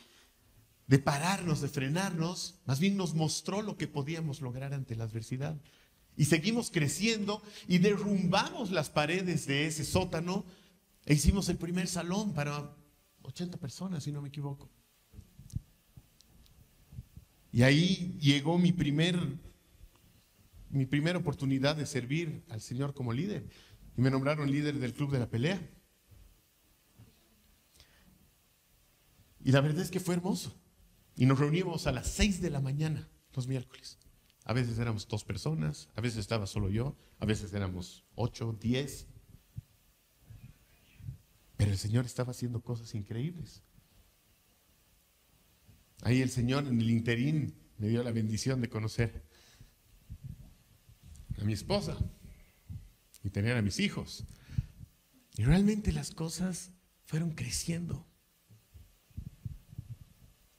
de 0.87 0.98
pararnos, 0.98 1.61
de 1.61 1.68
frenarnos, 1.68 2.61
más 2.66 2.80
bien 2.80 2.96
nos 2.96 3.14
mostró 3.14 3.62
lo 3.62 3.76
que 3.76 3.88
podíamos 3.88 4.40
lograr 4.40 4.74
ante 4.74 4.96
la 4.96 5.04
adversidad. 5.04 5.61
Y 6.16 6.26
seguimos 6.26 6.70
creciendo 6.70 7.42
y 7.68 7.78
derrumbamos 7.78 8.70
las 8.70 8.90
paredes 8.90 9.46
de 9.46 9.66
ese 9.66 9.85
sótano 9.85 10.44
e 11.06 11.14
hicimos 11.14 11.48
el 11.48 11.56
primer 11.56 11.88
salón 11.88 12.35
para 12.35 12.76
80 13.22 13.58
personas, 13.58 14.04
si 14.04 14.12
no 14.12 14.20
me 14.20 14.28
equivoco. 14.28 14.70
Y 17.50 17.62
ahí 17.62 18.18
llegó 18.20 18.58
mi 18.58 18.72
primer 18.72 19.18
mi 20.72 20.87
primera 20.87 21.18
oportunidad 21.18 21.76
de 21.76 21.85
servir 21.85 22.42
al 22.48 22.62
Señor 22.62 22.94
como 22.94 23.12
líder. 23.12 23.44
Y 23.96 24.00
me 24.00 24.11
nombraron 24.11 24.50
líder 24.50 24.78
del 24.78 24.94
club 24.94 25.11
de 25.11 25.18
la 25.18 25.28
pelea. 25.28 25.61
Y 29.44 29.52
la 29.52 29.61
verdad 29.61 29.83
es 29.83 29.90
que 29.90 30.00
fue 30.00 30.14
hermoso. 30.14 30.59
Y 31.16 31.26
nos 31.26 31.38
reunimos 31.38 31.87
a 31.87 31.92
las 31.92 32.09
seis 32.09 32.40
de 32.40 32.50
la 32.50 32.61
mañana 32.61 33.09
los 33.35 33.46
miércoles. 33.46 33.98
A 34.44 34.52
veces 34.52 34.78
éramos 34.78 35.07
dos 35.07 35.24
personas, 35.24 35.88
a 35.94 36.00
veces 36.00 36.20
estaba 36.20 36.46
solo 36.46 36.68
yo, 36.68 36.96
a 37.18 37.26
veces 37.26 37.52
éramos 37.52 38.05
ocho, 38.14 38.57
diez. 38.61 39.07
Pero 41.57 41.70
el 41.70 41.78
Señor 41.78 42.07
estaba 42.07 42.31
haciendo 42.31 42.62
cosas 42.62 42.94
increíbles. 42.94 43.62
Ahí 46.02 46.20
el 46.22 46.31
Señor 46.31 46.66
en 46.66 46.81
el 46.81 46.90
interín 46.90 47.55
me 47.78 47.88
dio 47.88 48.02
la 48.02 48.11
bendición 48.11 48.61
de 48.61 48.68
conocer 48.68 49.24
a 51.40 51.44
mi 51.44 51.52
esposa 51.52 51.96
y 53.22 53.30
tener 53.30 53.56
a 53.56 53.62
mis 53.62 53.80
hijos. 53.80 54.24
Y 55.37 55.44
realmente 55.44 55.92
las 55.92 56.11
cosas 56.11 56.72
fueron 57.04 57.32
creciendo. 57.32 58.06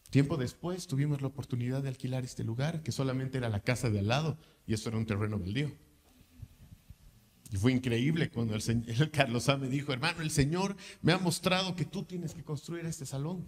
Tiempo 0.10 0.38
después 0.38 0.86
tuvimos 0.86 1.22
la 1.22 1.28
oportunidad 1.28 1.82
de 1.82 1.90
alquilar 1.90 2.24
este 2.24 2.44
lugar, 2.44 2.84
que 2.84 2.92
solamente 2.92 3.40
era 3.40 3.50
la 3.50 3.62
casa 3.62 3.90
de 3.90 4.00
al 4.00 4.08
lado, 4.08 4.38
y 4.68 4.74
esto 4.74 4.90
era 4.90 4.98
un 4.98 5.08
terreno 5.08 5.40
baldío. 5.40 5.72
Y 7.52 7.58
fue 7.58 7.72
increíble 7.72 8.32
cuando 8.32 8.56
el, 8.56 8.62
señor, 8.62 9.10
Carlos 9.12 9.48
A 9.50 9.58
me 9.58 9.70
dijo, 9.70 9.94
hermano, 9.94 10.22
el 10.22 10.32
Señor 10.32 10.76
me 11.02 11.14
ha 11.14 11.20
mostrado 11.20 11.76
que 11.76 11.86
tú 11.86 12.04
tienes 12.04 12.34
que 12.34 12.44
construir 12.44 12.86
este 12.86 13.06
salón. 13.06 13.48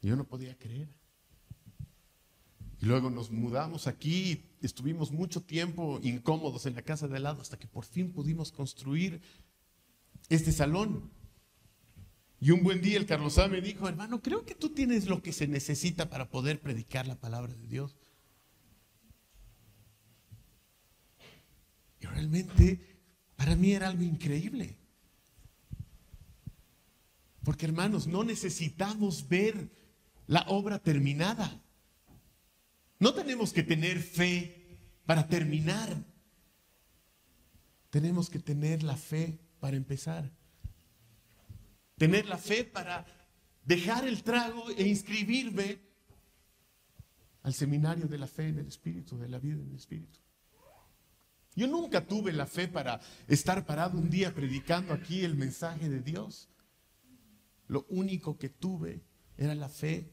Y 0.00 0.08
yo 0.08 0.16
no 0.16 0.24
podía 0.24 0.56
creer. 0.56 0.88
Y 2.80 2.86
luego 2.86 3.10
nos 3.10 3.30
mudamos 3.30 3.86
aquí, 3.86 4.47
estuvimos 4.62 5.12
mucho 5.12 5.42
tiempo 5.42 6.00
incómodos 6.02 6.66
en 6.66 6.74
la 6.74 6.82
casa 6.82 7.08
de 7.08 7.16
al 7.16 7.22
lado 7.22 7.42
hasta 7.42 7.58
que 7.58 7.66
por 7.66 7.84
fin 7.84 8.12
pudimos 8.12 8.52
construir 8.52 9.20
este 10.28 10.52
salón. 10.52 11.10
Y 12.40 12.52
un 12.52 12.62
buen 12.62 12.80
día 12.80 12.98
el 12.98 13.06
Carlos 13.06 13.38
A 13.38 13.48
me 13.48 13.60
dijo, 13.60 13.88
hermano, 13.88 14.22
creo 14.22 14.44
que 14.44 14.54
tú 14.54 14.70
tienes 14.70 15.06
lo 15.06 15.22
que 15.22 15.32
se 15.32 15.48
necesita 15.48 16.08
para 16.08 16.30
poder 16.30 16.60
predicar 16.60 17.06
la 17.06 17.16
palabra 17.16 17.52
de 17.52 17.66
Dios. 17.66 17.96
Y 22.00 22.06
realmente 22.06 22.80
para 23.36 23.56
mí 23.56 23.72
era 23.72 23.88
algo 23.88 24.02
increíble. 24.02 24.76
Porque 27.42 27.66
hermanos, 27.66 28.06
no 28.06 28.24
necesitamos 28.24 29.28
ver 29.28 29.70
la 30.26 30.42
obra 30.48 30.78
terminada. 30.78 31.60
No 32.98 33.14
tenemos 33.14 33.52
que 33.52 33.62
tener 33.62 34.00
fe 34.00 34.80
para 35.06 35.28
terminar. 35.28 36.04
Tenemos 37.90 38.28
que 38.28 38.38
tener 38.38 38.82
la 38.82 38.96
fe 38.96 39.38
para 39.60 39.76
empezar. 39.76 40.30
Tener 41.96 42.26
la 42.26 42.38
fe 42.38 42.64
para 42.64 43.06
dejar 43.64 44.06
el 44.06 44.22
trago 44.22 44.70
e 44.70 44.86
inscribirme 44.86 45.80
al 47.42 47.54
seminario 47.54 48.06
de 48.06 48.18
la 48.18 48.26
fe 48.26 48.48
en 48.48 48.58
el 48.58 48.66
Espíritu, 48.66 49.16
de 49.16 49.28
la 49.28 49.38
vida 49.38 49.62
en 49.62 49.70
el 49.70 49.76
Espíritu. 49.76 50.18
Yo 51.54 51.66
nunca 51.66 52.06
tuve 52.06 52.32
la 52.32 52.46
fe 52.46 52.68
para 52.68 53.00
estar 53.26 53.66
parado 53.66 53.98
un 53.98 54.10
día 54.10 54.34
predicando 54.34 54.92
aquí 54.92 55.24
el 55.24 55.34
mensaje 55.34 55.88
de 55.88 56.00
Dios. 56.00 56.48
Lo 57.66 57.84
único 57.88 58.38
que 58.38 58.48
tuve 58.48 59.02
era 59.36 59.54
la 59.54 59.68
fe 59.68 60.12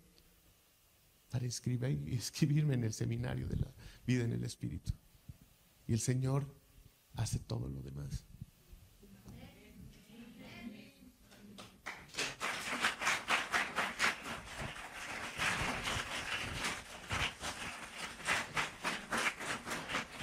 para 1.36 1.48
escribir, 1.48 2.02
escribirme 2.14 2.76
en 2.76 2.86
el 2.86 2.94
seminario 2.94 3.46
de 3.50 3.58
la 3.58 3.68
vida 4.08 4.24
en 4.24 4.32
el 4.32 4.46
Espíritu. 4.46 4.94
Y 5.86 5.92
el 5.92 6.00
Señor 6.00 6.46
hace 7.16 7.40
todo 7.40 7.68
lo 7.68 7.82
demás. 7.82 8.26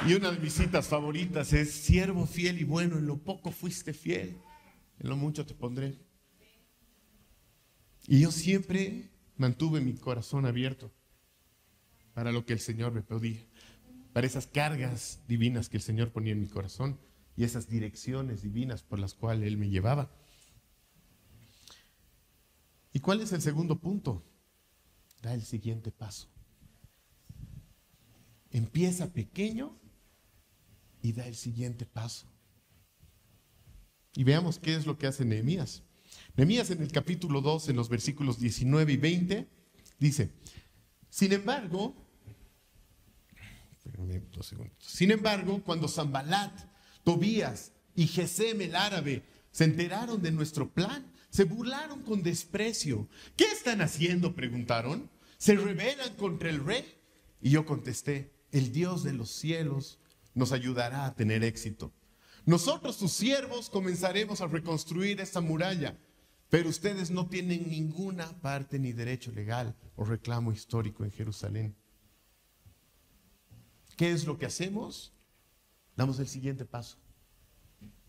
Y 0.09 0.14
una 0.14 0.31
de 0.31 0.38
mis 0.38 0.55
citas 0.55 0.88
favoritas 0.88 1.53
es, 1.53 1.75
siervo 1.75 2.25
fiel 2.25 2.59
y 2.59 2.64
bueno, 2.64 2.96
en 2.96 3.07
lo 3.07 3.18
poco 3.18 3.53
fuiste 3.53 3.92
fiel, 3.92 4.38
en 4.98 5.11
lo 5.11 5.18
mucho 5.18 5.44
te 5.44 5.53
pondré. 5.53 5.94
Y 8.07 8.20
yo 8.20 8.33
siempre 8.33 9.11
mantuve 9.37 9.83
mi 9.83 9.92
corazón 9.92 10.46
abierto 10.46 10.90
para 12.14 12.33
lo 12.33 12.44
que 12.44 12.53
el 12.53 12.61
Señor 12.61 12.92
me 12.92 13.03
pedía, 13.03 13.46
para 14.12 14.27
esas 14.27 14.46
cargas 14.46 15.20
divinas 15.27 15.68
que 15.68 15.79
el 15.79 15.83
Señor 15.83 16.12
ponía 16.12 16.33
en 16.33 16.40
mi 16.40 16.48
corazón 16.48 16.98
y 17.37 17.44
esas 17.44 17.68
direcciones 17.68 18.42
divinas 18.42 18.83
por 18.83 18.98
las 18.98 19.14
cuales 19.14 19.48
Él 19.48 19.57
me 19.57 19.70
llevaba. 19.70 20.14
¿Y 22.92 23.01
cuál 23.01 23.20
es 23.20 23.33
el 23.33 23.40
segundo 23.40 23.81
punto? 23.81 24.22
Da 25.22 25.33
el 25.33 25.42
siguiente 25.42 25.90
paso. 25.90 26.29
Empieza 28.51 29.12
pequeño 29.12 29.79
y 31.01 31.12
da 31.12 31.27
el 31.27 31.35
siguiente 31.35 31.87
paso. 31.87 32.27
Y 34.14 34.25
veamos 34.25 34.59
qué 34.59 34.75
es 34.75 34.85
lo 34.85 34.98
que 34.98 35.07
hace 35.07 35.25
Nehemías. 35.25 35.85
Nehemías 36.37 36.70
en 36.70 36.83
el 36.83 36.92
capítulo 36.92 37.40
2, 37.40 37.70
en 37.70 37.77
los 37.77 37.88
versículos 37.88 38.38
19 38.38 38.92
y 38.92 38.96
20, 38.98 39.48
dice, 39.98 40.33
sin 41.09 41.33
embargo, 41.33 41.94
sin 44.79 45.11
embargo, 45.11 45.62
cuando 45.65 45.88
Zambalat, 45.88 46.53
Tobías 47.05 47.73
y 47.95 48.07
Gesem 48.07 48.61
el 48.61 48.77
árabe 48.77 49.23
se 49.51 49.65
enteraron 49.65 50.23
de 50.23 50.33
nuestro 50.33 50.71
plan, 50.73 51.12
se 51.31 51.45
burlaron 51.45 52.03
con 52.03 52.23
desprecio. 52.23 53.09
¿Qué 53.37 53.45
están 53.45 53.81
haciendo? 53.81 54.35
preguntaron. 54.35 55.11
¿Se 55.38 55.57
rebelan 55.57 56.15
contra 56.17 56.51
el 56.51 56.65
rey? 56.65 56.85
Y 57.41 57.51
yo 57.51 57.67
contesté, 57.67 58.33
el 58.53 58.71
Dios 58.71 59.03
de 59.03 59.12
los 59.12 59.31
cielos 59.31 59.99
nos 60.35 60.53
ayudará 60.53 61.07
a 61.07 61.15
tener 61.15 61.43
éxito. 61.43 61.93
Nosotros, 62.45 62.97
sus 62.97 63.12
siervos, 63.12 63.71
comenzaremos 63.71 64.41
a 64.41 64.47
reconstruir 64.47 65.21
esta 65.21 65.41
muralla, 65.41 65.97
pero 66.51 66.69
ustedes 66.69 67.11
no 67.11 67.29
tienen 67.29 67.69
ninguna 67.69 68.41
parte 68.41 68.79
ni 68.79 68.93
derecho 68.93 69.33
legal 69.33 69.75
o 69.97 70.05
reclamo 70.05 70.53
histórico 70.53 71.05
en 71.05 71.12
Jerusalén. 71.12 71.77
¿Qué 74.03 74.11
es 74.11 74.27
lo 74.27 74.37
que 74.37 74.47
hacemos? 74.47 75.12
Damos 75.95 76.19
el 76.19 76.27
siguiente 76.27 76.65
paso. 76.65 76.97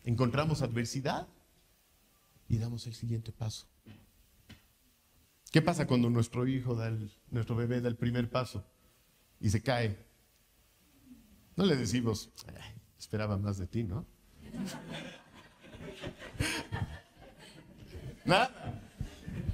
Encontramos 0.04 0.64
adversidad 0.64 1.28
y 2.50 2.58
damos 2.58 2.88
el 2.88 2.96
siguiente 2.96 3.32
paso. 3.32 3.68
¿Qué 5.52 5.62
pasa 5.62 5.86
cuando 5.86 6.10
nuestro 6.10 6.48
hijo, 6.48 6.74
da 6.74 6.92
nuestro 7.30 7.56
bebé 7.56 7.80
da 7.80 7.90
el 7.90 7.96
primer 7.96 8.28
paso 8.28 8.66
y 9.40 9.52
se 9.52 9.62
cae? 9.62 9.96
No 11.56 11.64
le 11.64 11.76
decimos, 11.76 12.32
esperaba 12.98 13.38
más 13.38 13.60
de 13.60 13.68
ti, 13.68 13.84
¿no? 13.84 14.08
Nada. 18.26 18.82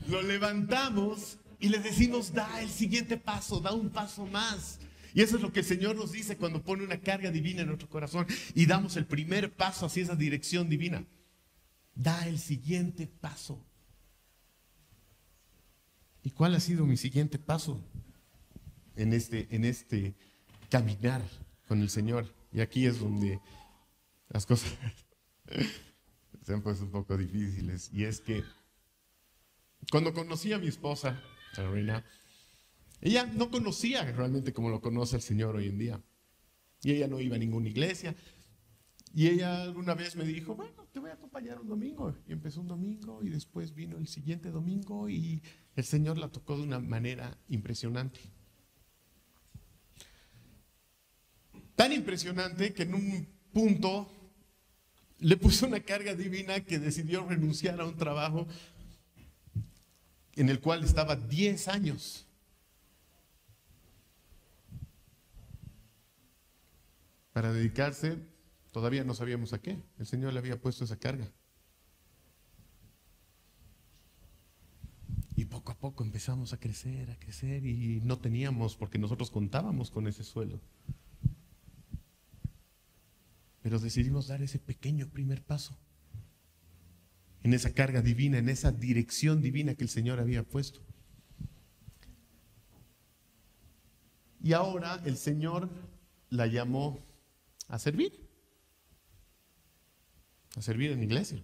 Lo 0.07 0.21
levantamos 0.21 1.37
y 1.59 1.67
le 1.67 1.79
decimos, 1.79 2.31
da 2.31 2.61
el 2.61 2.69
siguiente 2.69 3.17
paso, 3.17 3.59
da 3.59 3.73
un 3.73 3.89
paso 3.89 4.25
más. 4.25 4.79
Y 5.13 5.21
eso 5.21 5.37
es 5.37 5.41
lo 5.41 5.51
que 5.51 5.61
el 5.61 5.65
Señor 5.65 5.95
nos 5.95 6.11
dice 6.11 6.37
cuando 6.37 6.63
pone 6.63 6.83
una 6.83 6.99
carga 6.99 7.31
divina 7.31 7.61
en 7.61 7.67
nuestro 7.67 7.89
corazón 7.89 8.25
y 8.53 8.65
damos 8.65 8.95
el 8.97 9.05
primer 9.05 9.53
paso 9.55 9.85
hacia 9.85 10.03
esa 10.03 10.15
dirección 10.15 10.69
divina. 10.69 11.05
Da 11.95 12.27
el 12.27 12.39
siguiente 12.39 13.07
paso. 13.07 13.65
¿Y 16.23 16.31
cuál 16.31 16.55
ha 16.55 16.59
sido 16.59 16.85
mi 16.85 16.97
siguiente 16.97 17.39
paso 17.39 17.83
en 18.95 19.13
este, 19.13 19.47
en 19.55 19.65
este 19.65 20.15
caminar 20.69 21.23
con 21.67 21.81
el 21.81 21.89
Señor? 21.89 22.33
Y 22.51 22.61
aquí 22.61 22.85
es 22.85 22.99
donde 22.99 23.39
las 24.29 24.45
cosas 24.45 24.71
se 26.43 26.53
han 26.53 26.61
puesto 26.61 26.85
un 26.85 26.91
poco 26.91 27.17
difíciles. 27.17 27.89
Y 27.93 28.03
es 28.03 28.21
que 28.21 28.43
cuando 29.91 30.13
conocí 30.13 30.53
a 30.53 30.59
mi 30.59 30.67
esposa, 30.67 31.21
a 31.57 31.63
ella 33.01 33.25
no 33.25 33.49
conocía 33.49 34.03
realmente 34.11 34.53
como 34.53 34.69
lo 34.69 34.81
conoce 34.81 35.15
el 35.15 35.21
Señor 35.21 35.55
hoy 35.55 35.67
en 35.67 35.77
día. 35.77 36.01
Y 36.81 36.91
ella 36.91 37.07
no 37.07 37.19
iba 37.19 37.35
a 37.35 37.39
ninguna 37.39 37.69
iglesia. 37.69 38.15
Y 39.13 39.27
ella 39.27 39.63
alguna 39.63 39.95
vez 39.95 40.15
me 40.15 40.23
dijo, 40.23 40.55
bueno, 40.55 40.87
te 40.91 40.99
voy 40.99 41.09
a 41.09 41.13
acompañar 41.13 41.59
un 41.59 41.67
domingo. 41.67 42.15
Y 42.27 42.33
empezó 42.33 42.61
un 42.61 42.67
domingo 42.67 43.23
y 43.23 43.29
después 43.29 43.73
vino 43.73 43.97
el 43.97 44.07
siguiente 44.07 44.51
domingo 44.51 45.09
y 45.09 45.41
el 45.75 45.83
Señor 45.83 46.17
la 46.17 46.29
tocó 46.29 46.57
de 46.57 46.63
una 46.63 46.79
manera 46.79 47.37
impresionante. 47.47 48.19
Tan 51.75 51.93
impresionante 51.93 52.73
que 52.73 52.83
en 52.83 52.93
un 52.93 53.27
punto 53.53 54.11
le 55.19 55.37
puso 55.37 55.65
una 55.67 55.79
carga 55.79 56.13
divina 56.13 56.59
que 56.61 56.79
decidió 56.79 57.25
renunciar 57.25 57.79
a 57.81 57.85
un 57.85 57.97
trabajo 57.97 58.47
en 60.35 60.49
el 60.49 60.59
cual 60.59 60.83
estaba 60.83 61.15
10 61.15 61.67
años. 61.67 62.28
Para 67.33 67.53
dedicarse, 67.53 68.17
todavía 68.71 69.03
no 69.03 69.13
sabíamos 69.13 69.53
a 69.53 69.61
qué. 69.61 69.81
El 69.97 70.05
Señor 70.05 70.33
le 70.33 70.39
había 70.39 70.59
puesto 70.59 70.83
esa 70.83 70.97
carga. 70.97 71.31
Y 75.35 75.45
poco 75.45 75.71
a 75.71 75.77
poco 75.77 76.03
empezamos 76.03 76.51
a 76.51 76.59
crecer, 76.59 77.11
a 77.11 77.19
crecer 77.19 77.65
y 77.65 78.01
no 78.01 78.19
teníamos, 78.19 78.75
porque 78.75 78.99
nosotros 78.99 79.31
contábamos 79.31 79.89
con 79.89 80.07
ese 80.07 80.23
suelo. 80.23 80.59
Pero 83.61 83.79
decidimos 83.79 84.27
dar 84.27 84.41
ese 84.41 84.59
pequeño 84.59 85.07
primer 85.07 85.43
paso 85.43 85.77
en 87.41 87.53
esa 87.53 87.73
carga 87.73 88.01
divina, 88.01 88.37
en 88.37 88.49
esa 88.49 88.71
dirección 88.71 89.41
divina 89.41 89.75
que 89.75 89.83
el 89.83 89.89
Señor 89.89 90.19
había 90.19 90.43
puesto. 90.43 90.81
Y 94.41 94.53
ahora 94.53 95.01
el 95.05 95.17
Señor 95.17 95.69
la 96.29 96.47
llamó 96.47 96.99
a 97.69 97.79
servir, 97.79 98.27
a 100.55 100.61
servir 100.61 100.91
en 100.91 101.03
iglesia. 101.03 101.41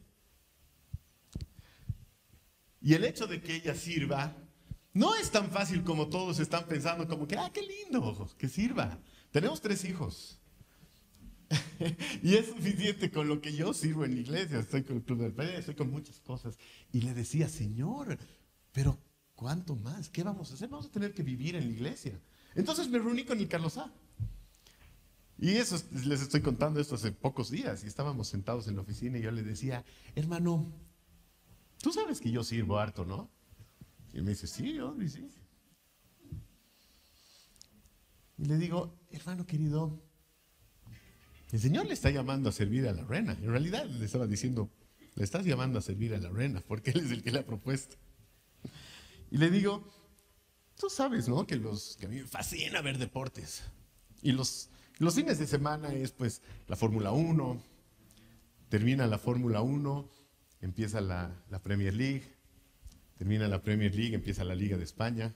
Y 2.81 2.93
el 2.93 3.05
hecho 3.05 3.25
de 3.25 3.41
que 3.41 3.55
ella 3.55 3.73
sirva 3.73 4.35
no 4.93 5.15
es 5.15 5.31
tan 5.31 5.49
fácil 5.49 5.83
como 5.83 6.07
todos 6.09 6.39
están 6.39 6.67
pensando, 6.67 7.07
como 7.07 7.27
que, 7.27 7.37
ah, 7.37 7.49
qué 7.53 7.61
lindo, 7.61 8.29
que 8.37 8.47
sirva. 8.47 8.99
Tenemos 9.31 9.61
tres 9.61 9.85
hijos. 9.85 10.39
y 12.23 12.35
es 12.35 12.47
suficiente 12.47 13.11
con 13.11 13.27
lo 13.27 13.39
que 13.39 13.53
yo 13.53 13.73
sirvo 13.73 14.05
en 14.05 14.15
la 14.15 14.21
iglesia. 14.21 14.59
Estoy 14.59 14.83
con 14.83 14.97
el 14.97 15.03
club 15.03 15.19
del 15.19 15.33
fe, 15.33 15.57
estoy 15.57 15.75
con 15.75 15.91
muchas 15.91 16.19
cosas. 16.19 16.57
Y 16.91 17.01
le 17.01 17.13
decía, 17.13 17.49
Señor, 17.49 18.17
pero 18.71 18.97
¿cuánto 19.35 19.75
más? 19.75 20.09
¿Qué 20.09 20.23
vamos 20.23 20.51
a 20.51 20.55
hacer? 20.55 20.69
Vamos 20.69 20.87
a 20.87 20.91
tener 20.91 21.13
que 21.13 21.23
vivir 21.23 21.55
en 21.55 21.67
la 21.67 21.73
iglesia. 21.73 22.19
Entonces 22.55 22.87
me 22.89 22.97
reuní 22.97 23.25
con 23.25 23.37
el 23.37 23.47
Carlos 23.47 23.77
A. 23.77 23.91
Y 25.37 25.51
eso 25.51 25.81
les 25.91 26.21
estoy 26.21 26.41
contando 26.41 26.79
esto 26.79 26.95
hace 26.95 27.11
pocos 27.11 27.49
días. 27.49 27.83
Y 27.83 27.87
estábamos 27.87 28.27
sentados 28.27 28.67
en 28.67 28.75
la 28.75 28.81
oficina 28.81 29.17
y 29.17 29.21
yo 29.21 29.31
le 29.31 29.43
decía, 29.43 29.83
hermano, 30.15 30.71
tú 31.81 31.91
sabes 31.91 32.21
que 32.21 32.31
yo 32.31 32.43
sirvo 32.43 32.79
harto, 32.79 33.05
¿no? 33.05 33.29
Y 34.13 34.21
me 34.21 34.31
dice, 34.31 34.47
sí, 34.47 34.73
yo, 34.73 34.95
sí. 35.07 35.27
Y 38.37 38.45
le 38.45 38.57
digo, 38.57 38.97
hermano 39.11 39.45
querido, 39.45 40.01
el 41.51 41.59
Señor 41.59 41.85
le 41.85 41.93
está 41.93 42.09
llamando 42.09 42.49
a 42.49 42.51
servir 42.51 42.87
a 42.87 42.93
la 42.93 43.03
reina. 43.03 43.33
En 43.33 43.49
realidad 43.49 43.85
le 43.85 44.05
estaba 44.05 44.27
diciendo, 44.27 44.69
le 45.15 45.23
estás 45.23 45.45
llamando 45.45 45.79
a 45.79 45.81
servir 45.81 46.13
a 46.13 46.17
la 46.17 46.29
reina, 46.29 46.61
porque 46.65 46.91
Él 46.91 47.01
es 47.05 47.11
el 47.11 47.23
que 47.23 47.31
le 47.31 47.39
ha 47.39 47.45
propuesto. 47.45 47.97
Y 49.31 49.37
le 49.37 49.49
digo, 49.49 49.85
tú 50.77 50.89
sabes, 50.89 51.27
¿no? 51.27 51.45
Que, 51.45 51.55
los, 51.55 51.97
que 51.97 52.05
a 52.05 52.09
mí 52.09 52.17
me 52.17 52.27
fascina 52.27 52.81
ver 52.81 52.97
deportes. 52.97 53.63
Y 54.21 54.31
los, 54.31 54.69
los 54.99 55.15
fines 55.15 55.39
de 55.39 55.47
semana 55.47 55.93
es 55.93 56.11
pues 56.11 56.41
la 56.67 56.75
Fórmula 56.75 57.11
1, 57.11 57.61
termina 58.69 59.07
la 59.07 59.17
Fórmula 59.17 59.61
1, 59.61 60.09
empieza 60.61 61.01
la, 61.01 61.43
Premier 61.63 61.93
League, 61.93 62.23
termina 63.17 63.47
la 63.47 63.61
Premier 63.61 63.93
League, 63.93 64.15
empieza 64.15 64.43
la 64.43 64.55
Liga 64.55 64.77
de 64.77 64.83
España. 64.83 65.35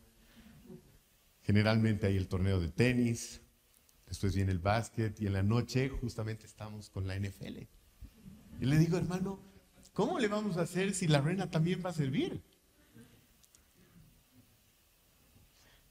Generalmente 1.41 2.07
hay 2.07 2.17
el 2.17 2.27
torneo 2.27 2.59
de 2.59 2.69
tenis, 2.69 3.41
Después 4.09 4.35
viene 4.35 4.51
el 4.51 4.57
básquet 4.57 5.21
y 5.21 5.27
en 5.27 5.33
la 5.33 5.43
noche 5.43 5.87
justamente 5.87 6.47
estamos 6.47 6.89
con 6.89 7.07
la 7.07 7.15
NFL. 7.15 7.59
Y 8.59 8.65
le 8.65 8.77
digo, 8.79 8.97
hermano, 8.97 9.39
¿cómo 9.93 10.17
le 10.17 10.27
vamos 10.27 10.57
a 10.57 10.63
hacer 10.63 10.95
si 10.95 11.07
la 11.07 11.21
reina 11.21 11.51
también 11.51 11.83
va 11.85 11.91
a 11.91 11.93
servir? 11.93 12.41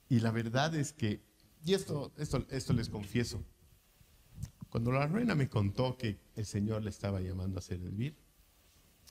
Y 0.09 0.19
la 0.19 0.33
verdad 0.33 0.75
es 0.75 0.93
que, 0.93 1.23
y 1.65 1.75
esto, 1.75 2.13
esto, 2.17 2.45
esto 2.51 2.73
les 2.73 2.89
confieso, 2.89 3.45
cuando 4.71 4.93
la 4.93 5.07
reina 5.07 5.35
me 5.35 5.49
contó 5.49 5.97
que 5.97 6.19
el 6.37 6.45
Señor 6.45 6.83
le 6.83 6.91
estaba 6.91 7.21
llamando 7.21 7.59
a 7.59 7.63
servir, 7.63 8.17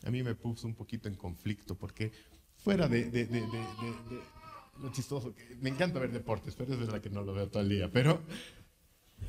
a 0.04 0.12
mí 0.12 0.24
me 0.24 0.36
puso 0.36 0.68
un 0.68 0.76
poquito 0.76 1.08
en 1.08 1.16
conflicto, 1.16 1.76
porque 1.76 2.12
fuera 2.58 2.88
de, 2.88 3.28
lo 4.80 4.92
chistoso, 4.92 5.34
me 5.60 5.70
encanta 5.70 6.00
ver 6.00 6.12
deportes, 6.12 6.56
pero 6.56 6.74
es 6.74 6.80
verdad 6.80 7.02
que 7.02 7.10
no 7.10 7.24
lo 7.24 7.34
veo 7.34 7.50
todo 7.50 7.64
el 7.64 7.70
día, 7.70 7.92
pero 7.92 8.22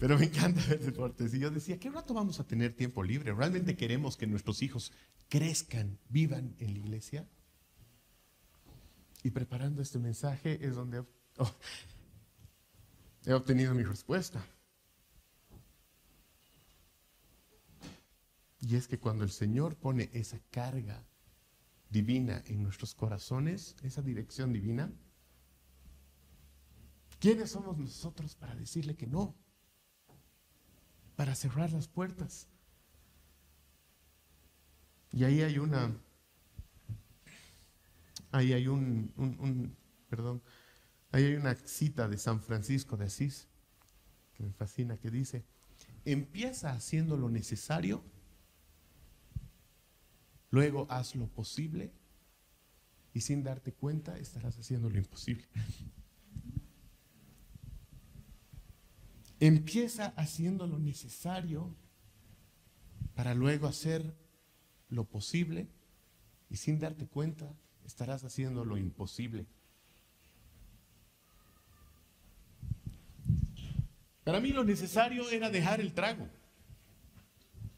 pero 0.01 0.19
me 0.19 0.27
encanta 0.27 0.65
ver 0.69 0.81
deportes. 0.81 1.35
Y 1.35 1.41
yo 1.41 1.51
decía, 1.51 1.79
¿qué 1.79 1.91
rato 1.91 2.15
vamos 2.15 2.39
a 2.39 2.47
tener 2.47 2.75
tiempo 2.75 3.03
libre? 3.03 3.33
¿Realmente 3.33 3.77
queremos 3.77 4.17
que 4.17 4.27
nuestros 4.27 4.63
hijos 4.63 4.93
crezcan, 5.29 5.99
vivan 6.09 6.55
en 6.59 6.75
la 6.75 6.79
iglesia? 6.79 7.27
Y 9.25 9.31
preparando 9.31 9.83
este 9.83 9.99
mensaje 9.99 10.65
es 10.65 10.77
donde 10.77 11.05
he 13.27 13.33
obtenido 13.33 13.75
mi 13.75 13.83
respuesta. 13.83 14.45
Y 18.69 18.77
es 18.77 18.87
que 18.87 18.99
cuando 18.99 19.25
el 19.25 19.31
Señor 19.31 19.77
pone 19.77 20.11
esa 20.13 20.39
carga 20.51 21.03
divina 21.89 22.43
en 22.47 22.63
nuestros 22.63 22.95
corazones, 22.95 23.77
esa 23.83 24.03
dirección 24.03 24.53
divina, 24.53 24.93
¿quiénes 27.19 27.53
somos 27.53 27.79
nosotros 27.79 28.35
para 28.35 28.55
decirle 28.55 28.95
que 28.95 29.07
no? 29.07 29.35
para 31.19 31.35
cerrar 31.35 31.73
las 31.73 31.89
puertas. 31.89 32.47
Y 35.11 35.25
ahí 35.25 35.43
hay 35.43 35.59
una, 35.59 35.93
ahí 38.31 38.53
hay 38.53 38.69
un, 38.69 39.77
perdón, 40.09 40.41
ahí 41.11 41.25
hay 41.25 41.35
una 41.35 41.57
cita 41.57 42.07
de 42.07 42.19
San 42.19 42.41
Francisco 42.41 42.97
de 42.97 43.07
Asís 43.07 43.49
que 44.35 44.45
me 44.45 44.53
fascina, 44.53 44.97
que 44.97 45.11
dice, 45.11 45.45
empieza 46.05 46.71
haciendo 46.71 47.17
lo 47.17 47.31
necesario, 47.31 48.05
luego 50.51 50.87
haz 50.91 51.15
lo 51.15 51.27
posible 51.29 51.93
y 53.13 53.21
sin 53.21 53.43
darte 53.43 53.73
cuenta 53.73 54.19
estarás 54.19 54.59
haciendo 54.59 54.91
lo 54.91 54.99
imposible. 54.99 55.47
Empieza 59.41 60.09
haciendo 60.17 60.67
lo 60.67 60.79
necesario 60.79 61.75
para 63.15 63.35
luego 63.35 63.67
hacer 63.67 64.17
lo 64.89 65.05
posible 65.05 65.69
y 66.51 66.57
sin 66.57 66.79
darte 66.79 67.07
cuenta 67.07 67.53
estarás 67.85 68.25
haciendo 68.25 68.65
lo 68.65 68.77
imposible. 68.77 69.47
Para 74.25 74.41
mí 74.41 74.51
lo 74.51 74.63
necesario 74.63 75.29
era 75.31 75.51
dejar 75.51 75.81
el 75.81 75.95
trago. 75.95 76.29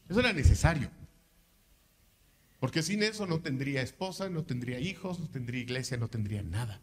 Eso 0.09 0.19
era 0.19 0.33
necesario. 0.33 1.00
Porque 2.61 2.83
sin 2.83 3.01
eso 3.01 3.25
no 3.25 3.41
tendría 3.41 3.81
esposa, 3.81 4.29
no 4.29 4.43
tendría 4.43 4.79
hijos, 4.79 5.19
no 5.19 5.27
tendría 5.27 5.61
iglesia, 5.61 5.97
no 5.97 6.09
tendría 6.09 6.43
nada. 6.43 6.79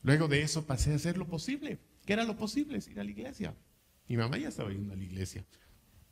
Luego 0.00 0.26
de 0.26 0.40
eso 0.40 0.64
pasé 0.64 0.90
a 0.90 0.96
hacer 0.96 1.18
lo 1.18 1.28
posible. 1.28 1.78
¿Qué 2.06 2.14
era 2.14 2.24
lo 2.24 2.34
posible? 2.34 2.78
Es 2.78 2.88
ir 2.88 2.98
a 2.98 3.04
la 3.04 3.10
iglesia. 3.10 3.54
Mi 4.08 4.16
mamá 4.16 4.38
ya 4.38 4.48
estaba 4.48 4.70
yendo 4.70 4.94
a 4.94 4.96
la 4.96 5.04
iglesia. 5.04 5.44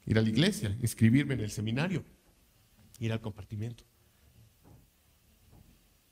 Ir 0.04 0.18
a 0.18 0.20
la 0.20 0.28
iglesia, 0.28 0.76
inscribirme 0.82 1.32
en 1.32 1.40
el 1.40 1.50
seminario, 1.50 2.04
ir 2.98 3.10
al 3.10 3.22
compartimiento. 3.22 3.84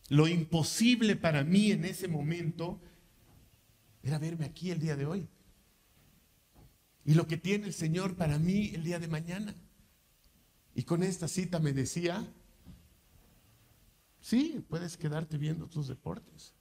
Lo 0.09 0.29
imposible 0.29 1.15
para 1.15 1.45
mí 1.45 1.73
en 1.73 1.85
ese 1.85 2.09
momento 2.09 2.81
era 4.03 4.19
verme 4.19 4.47
aquí 4.47 4.71
el 4.71 4.81
día 4.81 4.97
de 4.97 5.05
hoy. 5.05 5.29
Y 7.05 7.13
lo 7.13 7.27
que 7.27 7.37
tiene 7.37 7.67
el 7.67 7.75
Señor 7.75 8.17
para 8.17 8.39
mí 8.39 8.71
el 8.75 8.83
día 8.83 8.99
de 8.99 9.09
mañana. 9.09 9.55
Y 10.75 10.85
con 10.85 11.03
esta 11.03 11.29
cita 11.29 11.59
me 11.59 11.73
decía, 11.73 12.27
sí, 14.21 14.65
puedes 14.69 14.97
quedarte 14.97 15.37
viendo 15.37 15.69
tus 15.69 15.89
deportes. 15.89 16.55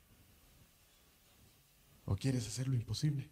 ¿O 2.05 2.15
quieres 2.15 2.47
hacer 2.47 2.67
lo 2.67 2.75
imposible? 2.75 3.29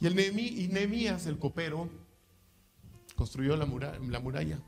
Y, 0.00 0.06
el 0.06 0.14
Nehemías, 0.14 1.26
el 1.26 1.38
copero, 1.38 1.90
construyó 3.16 3.56
la 3.56 3.66
muralla, 3.66 3.98
la 3.98 4.20
muralla 4.20 4.58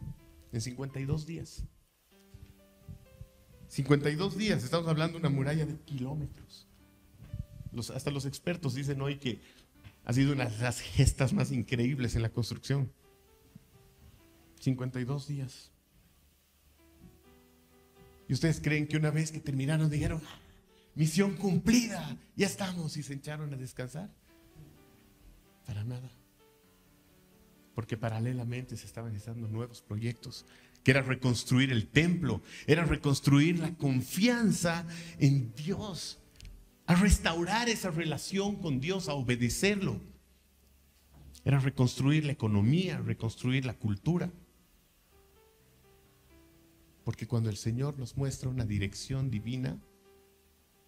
en 0.53 0.61
52 0.61 1.27
días. 1.27 1.65
52 3.69 4.37
días, 4.37 4.63
estamos 4.63 4.87
hablando 4.87 5.19
de 5.19 5.27
una 5.27 5.35
muralla 5.35 5.65
de 5.65 5.79
kilómetros. 5.81 6.69
hasta 7.95 8.11
los 8.11 8.27
expertos 8.27 8.75
dicen 8.75 9.01
hoy 9.01 9.17
que 9.17 9.41
ha 10.05 10.13
sido 10.13 10.33
una 10.33 10.47
de 10.47 10.59
las 10.59 10.81
gestas 10.81 11.33
más 11.33 11.53
increíbles 11.53 12.17
en 12.17 12.23
la 12.23 12.31
construcción. 12.31 12.93
52 14.61 15.27
días. 15.27 15.73
¿Y 18.29 18.33
ustedes 18.33 18.61
creen 18.61 18.87
que 18.87 18.97
una 18.97 19.11
vez 19.11 19.31
que 19.31 19.41
terminaron 19.41 19.91
dijeron, 19.91 20.23
misión 20.95 21.37
cumplida, 21.37 22.17
ya 22.37 22.47
estamos 22.47 22.97
y 22.97 23.03
se 23.03 23.15
echaron 23.15 23.53
a 23.53 23.57
descansar? 23.57 24.11
Para 25.67 25.85
nada. 25.85 26.11
Porque 27.75 27.97
paralelamente 27.97 28.77
se 28.77 28.87
estaban 28.87 29.19
dando 29.25 29.49
nuevos 29.49 29.83
proyectos, 29.83 30.47
que 30.83 30.93
era 30.93 31.03
reconstruir 31.03 31.73
el 31.73 31.89
templo, 31.89 32.43
era 32.67 32.85
reconstruir 32.85 33.59
la 33.59 33.75
confianza 33.77 34.87
en 35.19 35.55
Dios, 35.55 36.19
restaurar 36.97 37.69
esa 37.69 37.91
relación 37.91 38.57
con 38.57 38.81
Dios, 38.81 39.09
a 39.09 39.15
obedecerlo. 39.15 40.01
Era 41.45 41.59
reconstruir 41.59 42.25
la 42.25 42.33
economía, 42.33 42.99
reconstruir 42.99 43.65
la 43.65 43.75
cultura. 43.75 44.31
Porque 47.05 47.27
cuando 47.27 47.51
el 47.51 47.57
Señor 47.57 47.99
nos 47.99 48.17
muestra 48.17 48.49
una 48.49 48.65
dirección 48.65 49.31
divina, 49.31 49.79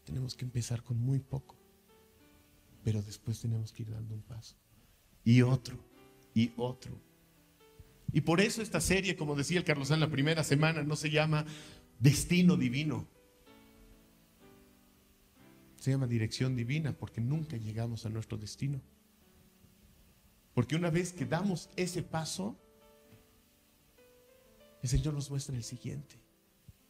tenemos 0.04 0.34
que 0.34 0.44
empezar 0.44 0.82
con 0.82 0.98
muy 0.98 1.18
poco, 1.18 1.56
pero 2.84 3.02
después 3.02 3.40
tenemos 3.40 3.72
que 3.72 3.82
ir 3.82 3.90
dando 3.90 4.14
un 4.14 4.22
paso 4.22 4.56
y 5.24 5.42
otro 5.42 5.78
y 6.34 6.52
otro. 6.56 7.00
Y 8.12 8.20
por 8.20 8.40
eso 8.40 8.62
esta 8.62 8.80
serie, 8.80 9.16
como 9.16 9.34
decía 9.34 9.58
el 9.58 9.64
Carlos 9.64 9.90
en 9.90 10.00
la 10.00 10.10
primera 10.10 10.44
semana, 10.44 10.84
no 10.84 10.94
se 10.94 11.10
llama 11.10 11.46
Destino 11.98 12.56
Divino. 12.56 13.08
Se 15.84 15.90
llama 15.90 16.06
Dirección 16.06 16.56
Divina 16.56 16.96
porque 16.96 17.20
nunca 17.20 17.58
llegamos 17.58 18.06
a 18.06 18.08
nuestro 18.08 18.38
destino. 18.38 18.80
Porque 20.54 20.76
una 20.76 20.88
vez 20.88 21.12
que 21.12 21.26
damos 21.26 21.68
ese 21.76 22.02
paso, 22.02 22.56
el 24.82 24.88
Señor 24.88 25.12
nos 25.12 25.28
muestra 25.28 25.54
el 25.54 25.62
siguiente. 25.62 26.16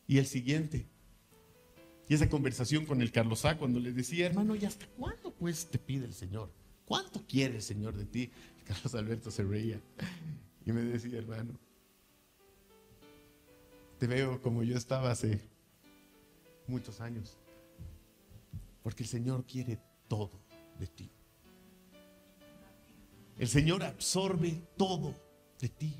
Y 0.06 0.18
el 0.18 0.26
siguiente. 0.26 0.86
Y 2.08 2.14
esa 2.14 2.28
conversación 2.28 2.86
con 2.86 3.02
el 3.02 3.10
Carlos 3.10 3.44
A 3.44 3.58
cuando 3.58 3.80
le 3.80 3.92
decía, 3.92 4.26
hermano, 4.26 4.54
¿y 4.54 4.64
hasta 4.64 4.86
cuándo 4.96 5.34
pues 5.34 5.66
te 5.66 5.80
pide 5.80 6.04
el 6.04 6.14
Señor? 6.14 6.52
¿Cuánto 6.84 7.20
quiere 7.26 7.56
el 7.56 7.62
Señor 7.62 7.96
de 7.96 8.04
ti? 8.04 8.30
Carlos 8.64 8.94
Alberto 8.94 9.32
se 9.32 9.42
reía 9.42 9.80
y 10.64 10.70
me 10.70 10.82
decía, 10.82 11.18
hermano, 11.18 11.58
te 13.98 14.06
veo 14.06 14.40
como 14.40 14.62
yo 14.62 14.76
estaba 14.76 15.10
hace 15.10 15.40
muchos 16.68 17.00
años, 17.00 17.36
porque 18.84 19.02
el 19.02 19.08
Señor 19.08 19.46
quiere 19.46 19.80
todo 20.08 20.38
de 20.78 20.86
ti. 20.86 21.10
El 23.38 23.48
Señor 23.48 23.82
absorbe 23.82 24.60
todo 24.76 25.14
de 25.58 25.70
ti. 25.70 25.96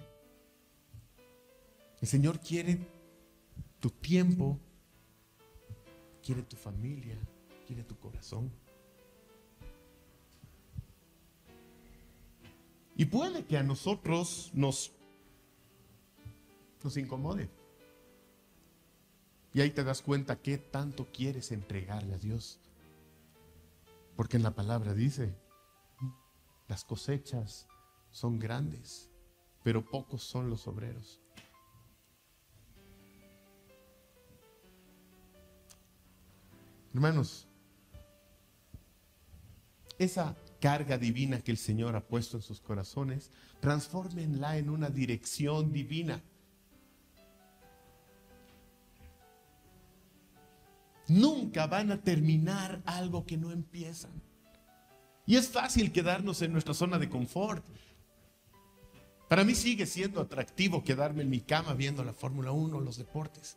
El 2.02 2.06
Señor 2.06 2.38
quiere 2.40 2.86
tu 3.80 3.88
tiempo, 3.88 4.60
quiere 6.22 6.42
tu 6.42 6.56
familia, 6.56 7.16
quiere 7.66 7.84
tu 7.84 7.98
corazón. 7.98 8.52
Y 12.96 13.06
puede 13.06 13.46
que 13.46 13.56
a 13.56 13.62
nosotros 13.62 14.50
nos, 14.52 14.92
nos 16.82 16.96
incomode. 16.98 17.48
Y 19.54 19.62
ahí 19.62 19.70
te 19.70 19.82
das 19.84 20.02
cuenta 20.02 20.42
qué 20.42 20.58
tanto 20.58 21.06
quieres 21.10 21.50
entregarle 21.50 22.12
a 22.12 22.18
Dios. 22.18 22.60
Porque 24.16 24.37
en 24.37 24.42
la 24.42 24.55
palabra 24.55 24.94
dice, 24.94 25.37
las 26.68 26.85
cosechas 26.85 27.66
son 28.11 28.38
grandes, 28.38 29.11
pero 29.62 29.85
pocos 29.85 30.22
son 30.22 30.48
los 30.48 30.66
obreros. 30.66 31.20
Hermanos, 36.92 37.48
esa 39.98 40.37
carga 40.61 40.96
divina 40.96 41.40
que 41.40 41.50
el 41.50 41.59
Señor 41.59 41.96
ha 41.96 42.07
puesto 42.07 42.37
en 42.37 42.42
sus 42.42 42.61
corazones, 42.61 43.33
transfórmenla 43.61 44.59
en 44.59 44.70
una 44.70 44.90
dirección 44.90 45.72
divina. 45.72 46.22
Nunca 51.08 51.66
van 51.66 51.92
a 51.92 52.00
terminar 52.00 52.82
algo 52.86 53.26
que 53.26 53.36
no 53.36 53.50
empiezan. 53.50 54.10
Y 55.26 55.36
es 55.36 55.48
fácil 55.48 55.92
quedarnos 55.92 56.42
en 56.42 56.52
nuestra 56.52 56.74
zona 56.74 56.98
de 56.98 57.08
confort. 57.08 57.64
Para 59.28 59.44
mí 59.44 59.54
sigue 59.54 59.86
siendo 59.86 60.20
atractivo 60.20 60.84
quedarme 60.84 61.22
en 61.22 61.30
mi 61.30 61.40
cama 61.40 61.74
viendo 61.74 62.04
la 62.04 62.12
Fórmula 62.12 62.52
1, 62.52 62.80
los 62.80 62.98
deportes. 62.98 63.56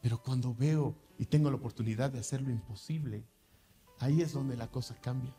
Pero 0.00 0.22
cuando 0.22 0.54
veo 0.54 0.96
y 1.18 1.26
tengo 1.26 1.50
la 1.50 1.56
oportunidad 1.56 2.10
de 2.10 2.20
hacer 2.20 2.40
lo 2.40 2.50
imposible, 2.50 3.24
Ahí 3.98 4.20
es 4.20 4.32
donde 4.32 4.56
la 4.56 4.70
cosa 4.70 4.94
cambia. 5.00 5.34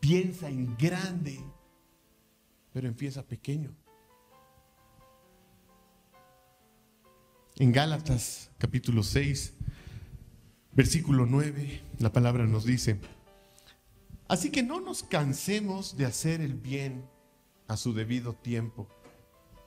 Piensa 0.00 0.48
en 0.48 0.76
grande, 0.76 1.38
pero 2.72 2.88
empieza 2.88 3.22
pequeño. 3.22 3.74
En 7.58 7.72
Gálatas 7.72 8.50
capítulo 8.58 9.02
6, 9.02 9.54
versículo 10.72 11.24
9, 11.24 11.82
la 12.00 12.12
palabra 12.12 12.44
nos 12.44 12.66
dice, 12.66 13.00
así 14.28 14.50
que 14.50 14.62
no 14.62 14.78
nos 14.82 15.02
cansemos 15.02 15.96
de 15.96 16.04
hacer 16.04 16.42
el 16.42 16.52
bien 16.52 17.08
a 17.66 17.78
su 17.78 17.94
debido 17.94 18.34
tiempo. 18.34 18.90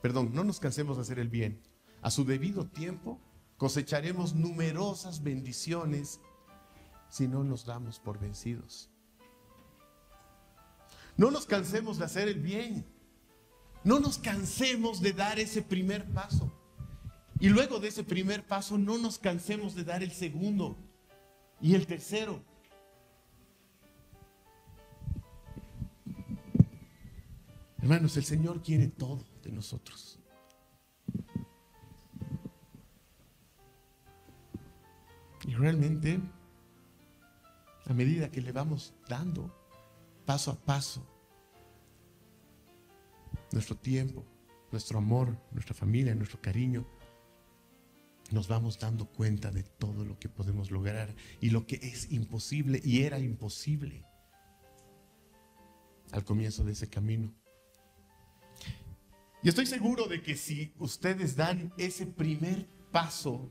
Perdón, 0.03 0.35
no 0.35 0.43
nos 0.43 0.59
cansemos 0.59 0.97
de 0.97 1.01
hacer 1.01 1.17
el 1.17 1.29
bien. 1.29 1.63
A 2.03 2.11
su 2.11 2.25
debido 2.25 2.67
tiempo 2.67 3.19
cosecharemos 3.57 4.35
numerosas 4.35 5.23
bendiciones 5.23 6.19
si 7.09 7.27
no 7.27 7.43
nos 7.43 7.65
damos 7.65 7.99
por 7.99 8.19
vencidos. 8.19 8.91
No 11.17 11.31
nos 11.31 11.47
cansemos 11.47 11.97
de 11.97 12.05
hacer 12.05 12.27
el 12.27 12.39
bien. 12.39 12.85
No 13.83 13.99
nos 13.99 14.19
cansemos 14.19 15.01
de 15.01 15.11
dar 15.11 15.39
ese 15.39 15.63
primer 15.63 16.07
paso. 16.13 16.53
Y 17.39 17.49
luego 17.49 17.79
de 17.79 17.87
ese 17.87 18.03
primer 18.03 18.45
paso 18.45 18.77
no 18.77 18.97
nos 18.97 19.17
cansemos 19.17 19.75
de 19.75 19.83
dar 19.83 20.03
el 20.03 20.11
segundo 20.11 20.77
y 21.61 21.75
el 21.75 21.87
tercero. 21.87 22.43
Hermanos, 27.81 28.17
el 28.17 28.25
Señor 28.25 28.61
quiere 28.61 28.87
todo 28.87 29.25
de 29.41 29.51
nosotros. 29.51 30.19
realmente, 35.59 36.19
a 37.85 37.93
medida 37.93 38.31
que 38.31 38.41
le 38.41 38.51
vamos 38.51 38.93
dando 39.07 39.53
paso 40.25 40.51
a 40.51 40.55
paso 40.55 41.05
nuestro 43.51 43.75
tiempo, 43.75 44.23
nuestro 44.71 44.99
amor, 44.99 45.35
nuestra 45.51 45.73
familia, 45.73 46.15
nuestro 46.15 46.39
cariño, 46.41 46.85
nos 48.31 48.47
vamos 48.47 48.79
dando 48.79 49.05
cuenta 49.05 49.51
de 49.51 49.63
todo 49.63 50.05
lo 50.05 50.19
que 50.19 50.29
podemos 50.29 50.71
lograr 50.71 51.15
y 51.41 51.49
lo 51.49 51.65
que 51.65 51.79
es 51.81 52.11
imposible 52.11 52.81
y 52.83 53.03
era 53.03 53.19
imposible 53.19 54.05
al 56.11 56.23
comienzo 56.23 56.63
de 56.63 56.73
ese 56.73 56.89
camino. 56.89 57.33
Y 59.41 59.49
estoy 59.49 59.65
seguro 59.65 60.07
de 60.07 60.21
que 60.21 60.35
si 60.35 60.73
ustedes 60.79 61.35
dan 61.35 61.73
ese 61.77 62.05
primer 62.05 62.67
paso 62.91 63.49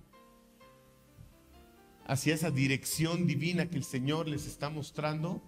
hacia 2.07 2.35
esa 2.35 2.51
dirección 2.51 3.27
divina 3.27 3.69
que 3.71 3.77
el 3.77 3.85
Señor 3.85 4.29
les 4.29 4.47
está 4.47 4.71
mostrando, 4.71 5.43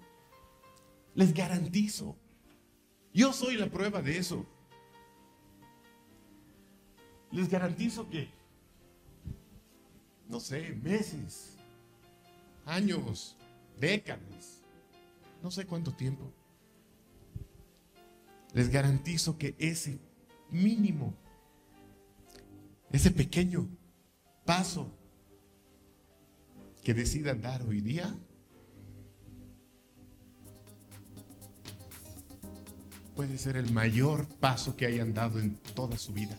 les 1.15 1.35
garantizo, 1.35 2.17
yo 3.13 3.33
soy 3.33 3.57
la 3.57 3.71
prueba 3.71 4.03
de 4.03 4.19
eso. 4.19 4.47
Les 7.33 7.49
garantizo 7.49 8.09
que, 8.09 8.31
no 10.31 10.39
sé, 10.39 10.73
meses, 10.81 11.57
años, 12.65 13.37
décadas, 13.81 14.63
no 15.43 15.51
sé 15.51 15.67
cuánto 15.67 15.93
tiempo, 15.93 16.33
les 18.55 18.69
garantizo 18.69 19.37
que 19.37 19.57
ese 19.59 19.99
mínimo, 20.51 21.15
ese 22.93 23.11
pequeño 23.11 23.69
paso 24.45 24.97
que 26.85 26.95
decidan 26.95 27.43
dar 27.43 27.63
hoy 27.63 27.81
día, 27.81 28.15
puede 33.17 33.37
ser 33.37 33.57
el 33.57 33.73
mayor 33.73 34.29
paso 34.39 34.77
que 34.77 34.87
hayan 34.87 35.13
dado 35.13 35.41
en 35.41 35.57
toda 35.75 35.99
su 35.99 36.13
vida. 36.13 36.39